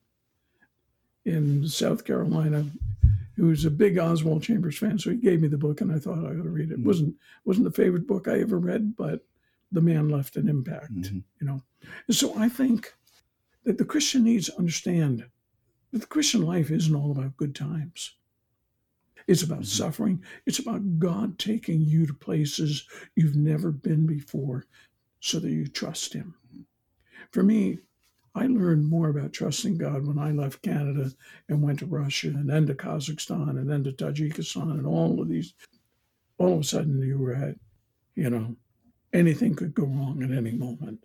in 1.24 1.66
South 1.66 2.04
Carolina 2.04 2.66
who 3.36 3.46
was 3.46 3.64
a 3.64 3.70
big 3.70 3.98
Oswald 3.98 4.42
Chambers 4.42 4.78
fan, 4.78 4.98
so 4.98 5.10
he 5.10 5.16
gave 5.16 5.40
me 5.40 5.48
the 5.48 5.56
book, 5.58 5.80
and 5.80 5.90
I 5.90 5.98
thought 5.98 6.18
I 6.18 6.28
ought 6.28 6.42
to 6.42 6.50
read 6.50 6.70
it. 6.70 6.78
Mhm. 6.78 6.84
wasn't 6.84 7.16
wasn't 7.44 7.64
the 7.64 7.72
favorite 7.82 8.06
book 8.06 8.28
I 8.28 8.40
ever 8.40 8.58
read, 8.58 8.94
but 8.94 9.24
the 9.72 9.80
man 9.80 10.10
left 10.10 10.36
an 10.36 10.48
impact. 10.48 10.92
Mhm. 10.92 11.22
You 11.40 11.46
know, 11.46 11.62
and 12.06 12.14
so 12.16 12.36
I 12.36 12.48
think 12.48 12.92
that 13.64 13.78
the 13.78 13.84
Christian 13.86 14.22
needs 14.24 14.46
to 14.46 14.58
understand 14.58 15.24
the 15.92 16.06
Christian 16.06 16.42
life 16.42 16.70
isn't 16.70 16.94
all 16.94 17.12
about 17.12 17.36
good 17.36 17.54
times. 17.54 18.16
It's 19.26 19.42
about 19.42 19.60
Mhm. 19.60 19.66
suffering. 19.66 20.24
It's 20.46 20.58
about 20.58 20.98
God 20.98 21.38
taking 21.38 21.82
you 21.82 22.06
to 22.06 22.14
places 22.14 22.88
you've 23.14 23.36
never 23.36 23.70
been 23.70 24.06
before 24.06 24.66
so 25.20 25.38
that 25.38 25.50
you 25.50 25.66
trust 25.66 26.12
Him. 26.12 26.34
For 27.30 27.42
me, 27.42 27.78
I 28.34 28.46
learned 28.46 28.86
more 28.86 29.10
about 29.10 29.32
trusting 29.32 29.76
God 29.76 30.06
when 30.06 30.18
I 30.18 30.32
left 30.32 30.62
Canada 30.62 31.12
and 31.48 31.62
went 31.62 31.80
to 31.80 31.86
Russia 31.86 32.28
and 32.28 32.48
then 32.48 32.66
to 32.66 32.74
Kazakhstan 32.74 33.58
and 33.58 33.68
then 33.68 33.84
to 33.84 33.92
Tajikistan 33.92 34.72
and 34.72 34.86
all 34.86 35.20
of 35.20 35.28
these. 35.28 35.54
All 36.38 36.54
of 36.54 36.60
a 36.60 36.64
sudden, 36.64 37.00
you 37.02 37.18
were 37.18 37.34
at, 37.34 37.58
you 38.14 38.30
know, 38.30 38.56
anything 39.12 39.54
could 39.54 39.74
go 39.74 39.84
wrong 39.84 40.22
at 40.22 40.30
any 40.30 40.52
moment. 40.52 41.04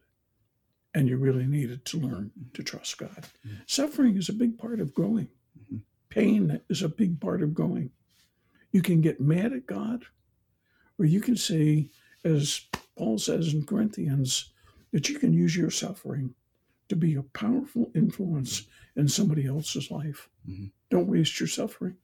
And 0.93 1.07
you 1.09 1.17
really 1.17 1.45
needed 1.45 1.85
to 1.85 1.99
learn 1.99 2.31
to 2.53 2.63
trust 2.63 2.97
God. 2.97 3.27
Mhm. 3.45 3.61
Suffering 3.67 4.17
is 4.17 4.29
a 4.29 4.33
big 4.33 4.57
part 4.57 4.79
of 4.79 4.93
growing, 4.93 5.29
Mhm. 5.59 5.81
pain 6.09 6.61
is 6.69 6.81
a 6.81 6.89
big 6.89 7.19
part 7.19 7.43
of 7.43 7.53
growing. 7.53 7.91
You 8.71 8.81
can 8.81 9.01
get 9.01 9.21
mad 9.21 9.53
at 9.53 9.65
God, 9.67 10.05
or 10.97 11.05
you 11.05 11.21
can 11.21 11.35
say, 11.35 11.89
as 12.23 12.61
Paul 12.95 13.19
says 13.19 13.53
in 13.53 13.65
Corinthians 13.65 14.51
that 14.91 15.09
you 15.09 15.19
can 15.19 15.33
use 15.33 15.55
your 15.55 15.69
suffering 15.69 16.33
to 16.89 16.95
be 16.95 17.15
a 17.15 17.23
powerful 17.23 17.91
influence 17.93 18.63
in 18.95 19.07
somebody 19.07 19.45
else's 19.45 19.91
life. 19.91 20.29
Mhm. 20.47 20.71
Don't 20.89 21.07
waste 21.07 21.39
your 21.39 21.47
suffering. 21.47 21.97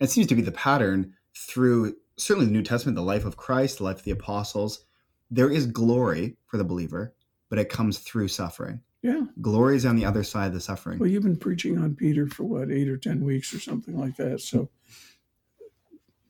It 0.00 0.10
seems 0.10 0.26
to 0.28 0.34
be 0.34 0.42
the 0.42 0.52
pattern 0.52 1.14
through 1.34 1.96
certainly 2.16 2.46
the 2.46 2.52
New 2.52 2.62
Testament, 2.62 2.94
the 2.96 3.02
life 3.02 3.24
of 3.24 3.36
Christ, 3.36 3.78
the 3.78 3.84
life 3.84 3.98
of 3.98 4.04
the 4.04 4.10
apostles. 4.12 4.86
There 5.30 5.50
is 5.50 5.66
glory 5.66 6.36
for 6.46 6.56
the 6.56 6.64
believer, 6.64 7.14
but 7.48 7.58
it 7.58 7.68
comes 7.68 7.98
through 7.98 8.28
suffering. 8.28 8.80
Yeah. 9.02 9.22
Glory 9.40 9.76
is 9.76 9.86
on 9.86 9.96
the 9.96 10.04
other 10.04 10.24
side 10.24 10.48
of 10.48 10.54
the 10.54 10.60
suffering. 10.60 10.98
Well, 10.98 11.08
you've 11.08 11.22
been 11.22 11.36
preaching 11.36 11.78
on 11.78 11.94
Peter 11.94 12.26
for 12.26 12.44
what, 12.44 12.70
eight 12.70 12.88
or 12.88 12.96
10 12.96 13.22
weeks 13.24 13.54
or 13.54 13.60
something 13.60 13.96
like 13.96 14.16
that. 14.16 14.40
So 14.40 14.68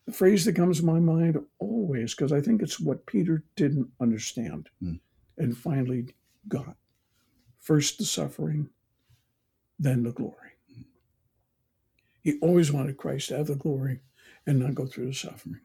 the 0.07 0.13
phrase 0.13 0.45
that 0.45 0.57
comes 0.57 0.81
to 0.81 0.85
my 0.87 1.01
mind 1.01 1.39
always, 1.59 2.15
because 2.15 2.33
I 2.33 2.41
think 2.41 2.63
it's 2.63 2.79
what 2.79 3.07
Peter 3.07 3.43
didn't 3.57 3.89
understand 4.01 4.69
Mm. 4.83 5.01
and 5.39 5.57
finally 5.57 6.15
got 6.49 6.77
first 7.61 7.99
the 7.99 8.05
suffering, 8.05 8.69
then 9.79 10.03
the 10.03 10.13
glory. 10.13 10.35
He 12.21 12.39
always 12.41 12.73
wanted 12.73 12.97
Christ 12.97 13.29
to 13.29 13.39
have 13.39 13.47
the 13.47 13.55
glory 13.55 14.01
and 14.47 14.59
not 14.59 14.75
go 14.75 14.87
through 14.87 15.07
the 15.07 15.15
suffering. 15.15 15.61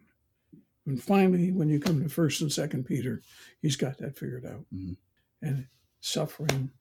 And 0.85 1.01
finally, 1.01 1.51
when 1.51 1.69
you 1.69 1.79
come 1.79 2.01
to 2.01 2.09
first 2.09 2.41
and 2.41 2.51
second 2.51 2.85
Peter, 2.85 3.21
he's 3.61 3.75
got 3.75 3.97
that 3.99 4.17
figured 4.17 4.45
out. 4.45 4.65
Mhm. 4.73 4.97
And 5.41 5.67
suffering 5.99 6.71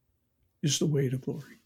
is 0.62 0.78
the 0.78 0.86
way 0.86 1.08
to 1.08 1.16
glory. 1.16 1.60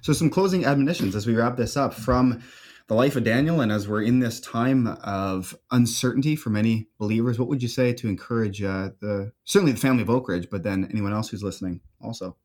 So, 0.00 0.12
some 0.12 0.30
closing 0.30 0.64
admonitions 0.64 1.14
as 1.16 1.26
we 1.26 1.34
wrap 1.34 1.56
this 1.56 1.76
up 1.76 1.94
from 1.94 2.42
the 2.86 2.94
life 2.94 3.16
of 3.16 3.24
Daniel, 3.24 3.60
and 3.60 3.70
as 3.70 3.88
we're 3.88 4.02
in 4.02 4.20
this 4.20 4.40
time 4.40 4.86
of 4.86 5.56
uncertainty 5.70 6.36
for 6.36 6.50
many 6.50 6.88
believers, 6.98 7.38
what 7.38 7.48
would 7.48 7.62
you 7.62 7.68
say 7.68 7.92
to 7.92 8.08
encourage 8.08 8.62
uh, 8.62 8.90
the 9.00 9.32
certainly 9.44 9.72
the 9.72 9.80
family 9.80 10.02
of 10.02 10.10
Oak 10.10 10.28
Ridge, 10.28 10.48
but 10.50 10.62
then 10.62 10.88
anyone 10.90 11.12
else 11.12 11.28
who's 11.28 11.42
listening 11.42 11.80
also? 12.00 12.36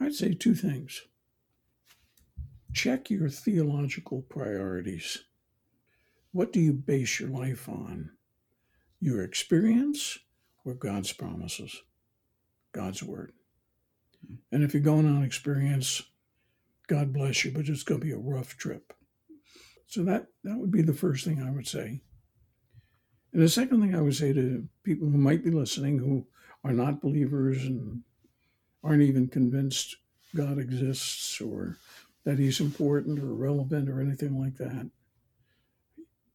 I'd 0.00 0.14
say 0.14 0.34
two 0.34 0.54
things. 0.54 1.02
Check 2.72 3.10
your 3.10 3.28
theological 3.28 4.22
priorities. 4.22 5.24
What 6.32 6.52
do 6.52 6.58
you 6.58 6.72
base 6.72 7.20
your 7.20 7.28
life 7.28 7.68
on? 7.68 8.10
Your 9.00 9.22
experience 9.22 10.18
or 10.64 10.74
God's 10.74 11.12
promises? 11.12 11.82
God's 12.72 13.02
word. 13.02 13.32
And 14.50 14.64
if 14.64 14.74
you're 14.74 14.82
going 14.82 15.06
on 15.06 15.22
experience, 15.22 16.02
God 16.86 17.12
bless 17.12 17.44
you, 17.44 17.52
but 17.52 17.68
it's 17.68 17.82
going 17.82 18.00
to 18.00 18.06
be 18.06 18.12
a 18.12 18.18
rough 18.18 18.56
trip. 18.56 18.92
So 19.86 20.02
that 20.04 20.26
that 20.44 20.58
would 20.58 20.70
be 20.70 20.82
the 20.82 20.94
first 20.94 21.24
thing 21.24 21.42
I 21.42 21.50
would 21.50 21.66
say. 21.66 22.00
And 23.32 23.42
the 23.42 23.48
second 23.48 23.80
thing 23.80 23.94
I 23.94 24.00
would 24.00 24.16
say 24.16 24.32
to 24.32 24.66
people 24.82 25.08
who 25.08 25.18
might 25.18 25.44
be 25.44 25.50
listening 25.50 25.98
who 25.98 26.26
are 26.62 26.72
not 26.72 27.02
believers 27.02 27.64
and 27.64 28.02
aren't 28.82 29.02
even 29.02 29.28
convinced 29.28 29.96
God 30.34 30.58
exists 30.58 31.40
or 31.40 31.76
that 32.24 32.38
he's 32.38 32.60
important 32.60 33.18
or 33.18 33.34
relevant 33.34 33.88
or 33.88 34.00
anything 34.00 34.38
like 34.38 34.56
that, 34.56 34.88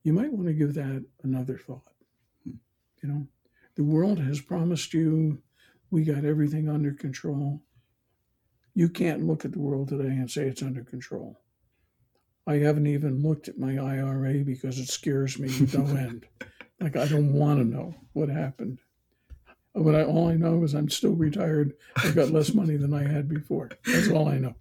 you 0.03 0.13
might 0.13 0.31
want 0.31 0.47
to 0.47 0.53
give 0.53 0.75
that 0.75 1.03
another 1.23 1.57
thought. 1.57 1.93
You 2.45 3.09
know, 3.09 3.27
the 3.79 3.85
world 3.85 4.19
has 4.19 4.41
promised 4.41 4.93
you 4.93 5.41
we 5.89 6.03
got 6.03 6.25
everything 6.25 6.67
under 6.67 6.91
control. 6.91 7.61
You 8.75 8.89
can't 8.89 9.25
look 9.25 9.45
at 9.45 9.53
the 9.53 9.61
world 9.61 9.87
today 9.87 10.09
and 10.09 10.29
say 10.29 10.47
it's 10.47 10.61
under 10.61 10.83
control. 10.83 11.39
I 12.45 12.55
haven't 12.55 12.87
even 12.87 13.23
looked 13.23 13.47
at 13.47 13.57
my 13.57 13.77
IRA 13.77 14.43
because 14.43 14.79
it 14.79 14.89
scares 14.89 15.39
me 15.39 15.47
to 15.47 15.77
no 15.77 15.85
end. 15.97 16.25
Like 16.81 16.97
I 16.97 17.07
don't 17.07 17.31
want 17.31 17.61
to 17.61 17.63
know 17.63 17.95
what 18.11 18.27
happened. 18.27 18.79
But 19.73 19.95
I, 19.95 20.03
all 20.03 20.27
I 20.27 20.35
know 20.35 20.61
is 20.65 20.73
I'm 20.73 20.89
still 20.89 21.15
retired. 21.15 21.71
I've 21.95 22.15
got 22.15 22.31
less 22.31 22.53
money 22.53 22.75
than 22.75 22.93
I 22.93 23.07
had 23.07 23.29
before. 23.29 23.69
That's 23.85 24.09
all 24.09 24.27
I 24.27 24.39
know. 24.39 24.55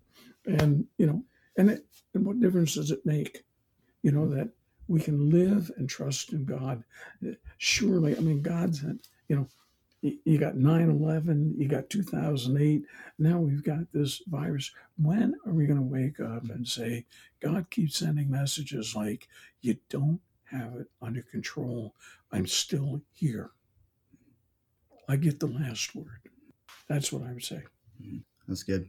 And 0.46 0.87
you 0.96 1.07
know, 1.07 1.24
and 1.57 1.70
it, 1.70 1.85
and 2.14 2.24
what 2.24 2.38
difference 2.38 2.76
does 2.76 2.92
it 2.92 3.04
make? 3.04 3.42
You 4.00 4.12
know 4.12 4.28
that 4.28 4.50
we 4.88 5.01
can 5.01 5.31
live 5.31 5.70
and 5.77 5.88
trust 5.88 6.33
in 6.33 6.44
God. 6.44 6.83
Surely, 7.59 8.16
I 8.16 8.20
mean, 8.20 8.42
God's. 8.42 8.83
You 9.29 9.37
know, 9.37 9.48
you 10.01 10.38
got 10.38 10.55
9-11 10.55 11.59
you 11.59 11.66
got 11.66 11.90
2008 11.90 12.85
now 13.18 13.40
we've 13.40 13.64
got 13.64 13.81
this 13.92 14.22
virus 14.29 14.70
when 14.96 15.35
are 15.44 15.53
we 15.53 15.66
going 15.66 15.77
to 15.77 15.83
wake 15.83 16.20
up 16.20 16.48
and 16.51 16.66
say 16.68 17.05
god 17.40 17.68
keeps 17.70 17.96
sending 17.96 18.31
messages 18.31 18.94
like 18.94 19.27
you 19.61 19.77
don't 19.90 20.20
have 20.44 20.77
it 20.77 20.87
under 21.03 21.22
control 21.22 21.96
i'm 22.31 22.46
still 22.46 23.03
here 23.12 23.51
i 25.09 25.16
get 25.16 25.40
the 25.40 25.48
last 25.48 25.96
word 25.96 26.20
that's 26.88 27.12
what 27.12 27.24
i 27.24 27.33
would 27.33 27.42
say 27.42 27.62
mm-hmm. 28.01 28.18
That's 28.48 28.62
good. 28.62 28.88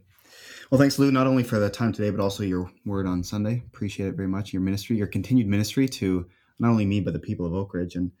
Well, 0.70 0.80
thanks, 0.80 0.98
Lou, 0.98 1.10
not 1.10 1.26
only 1.26 1.42
for 1.42 1.58
the 1.58 1.70
time 1.70 1.92
today, 1.92 2.10
but 2.10 2.22
also 2.22 2.42
your 2.42 2.70
word 2.84 3.06
on 3.06 3.24
Sunday. 3.24 3.62
Appreciate 3.66 4.08
it 4.08 4.14
very 4.14 4.28
much. 4.28 4.52
Your 4.52 4.62
ministry, 4.62 4.96
your 4.96 5.06
continued 5.06 5.48
ministry 5.48 5.88
to 5.88 6.26
not 6.58 6.70
only 6.70 6.86
me, 6.86 7.00
but 7.00 7.12
the 7.12 7.18
people 7.18 7.46
of 7.46 7.54
Oak 7.54 7.74
Ridge. 7.74 7.96
And, 7.96 8.12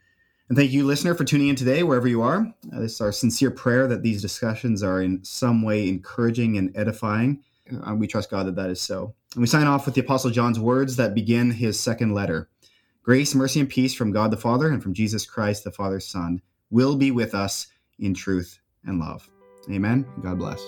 and 0.48 0.58
thank 0.58 0.72
you, 0.72 0.84
listener, 0.84 1.14
for 1.14 1.24
tuning 1.24 1.48
in 1.48 1.56
today, 1.56 1.82
wherever 1.82 2.08
you 2.08 2.22
are. 2.22 2.52
Uh, 2.74 2.80
this 2.80 2.94
is 2.94 3.00
our 3.00 3.12
sincere 3.12 3.50
prayer 3.50 3.86
that 3.86 4.02
these 4.02 4.20
discussions 4.22 4.82
are 4.82 5.02
in 5.02 5.22
some 5.24 5.62
way 5.62 5.88
encouraging 5.88 6.58
and 6.58 6.76
edifying. 6.76 7.42
Uh, 7.86 7.94
we 7.94 8.06
trust 8.06 8.30
God 8.30 8.46
that 8.46 8.56
that 8.56 8.70
is 8.70 8.80
so. 8.80 9.14
And 9.34 9.42
we 9.42 9.46
sign 9.46 9.66
off 9.66 9.86
with 9.86 9.94
the 9.94 10.00
Apostle 10.00 10.30
John's 10.30 10.58
words 10.58 10.96
that 10.96 11.14
begin 11.14 11.50
his 11.50 11.78
second 11.78 12.14
letter 12.14 12.48
Grace, 13.02 13.34
mercy, 13.34 13.60
and 13.60 13.68
peace 13.68 13.94
from 13.94 14.12
God 14.12 14.30
the 14.30 14.36
Father 14.36 14.68
and 14.68 14.82
from 14.82 14.92
Jesus 14.92 15.24
Christ, 15.24 15.64
the 15.64 15.72
Father's 15.72 16.06
Son, 16.06 16.42
will 16.70 16.96
be 16.96 17.10
with 17.10 17.34
us 17.34 17.68
in 17.98 18.12
truth 18.12 18.58
and 18.84 19.00
love. 19.00 19.28
Amen. 19.70 20.06
God 20.22 20.38
bless. 20.38 20.60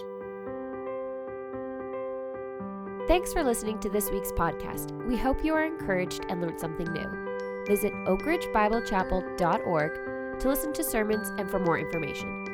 Thanks 3.09 3.33
for 3.33 3.43
listening 3.43 3.81
to 3.81 3.88
this 3.88 4.12
week's 4.12 4.31
podcast. 4.31 4.93
We 5.07 5.17
hope 5.17 5.45
you 5.45 5.55
are 5.55 5.65
encouraged 5.65 6.25
and 6.29 6.41
learned 6.41 6.61
something 6.61 6.87
new. 6.93 7.65
Visit 7.67 7.93
oakridgebiblechapel.org 8.07 10.38
to 10.38 10.49
listen 10.49 10.73
to 10.73 10.85
sermons 10.85 11.33
and 11.37 11.51
for 11.51 11.59
more 11.59 11.81
information. 11.81 12.52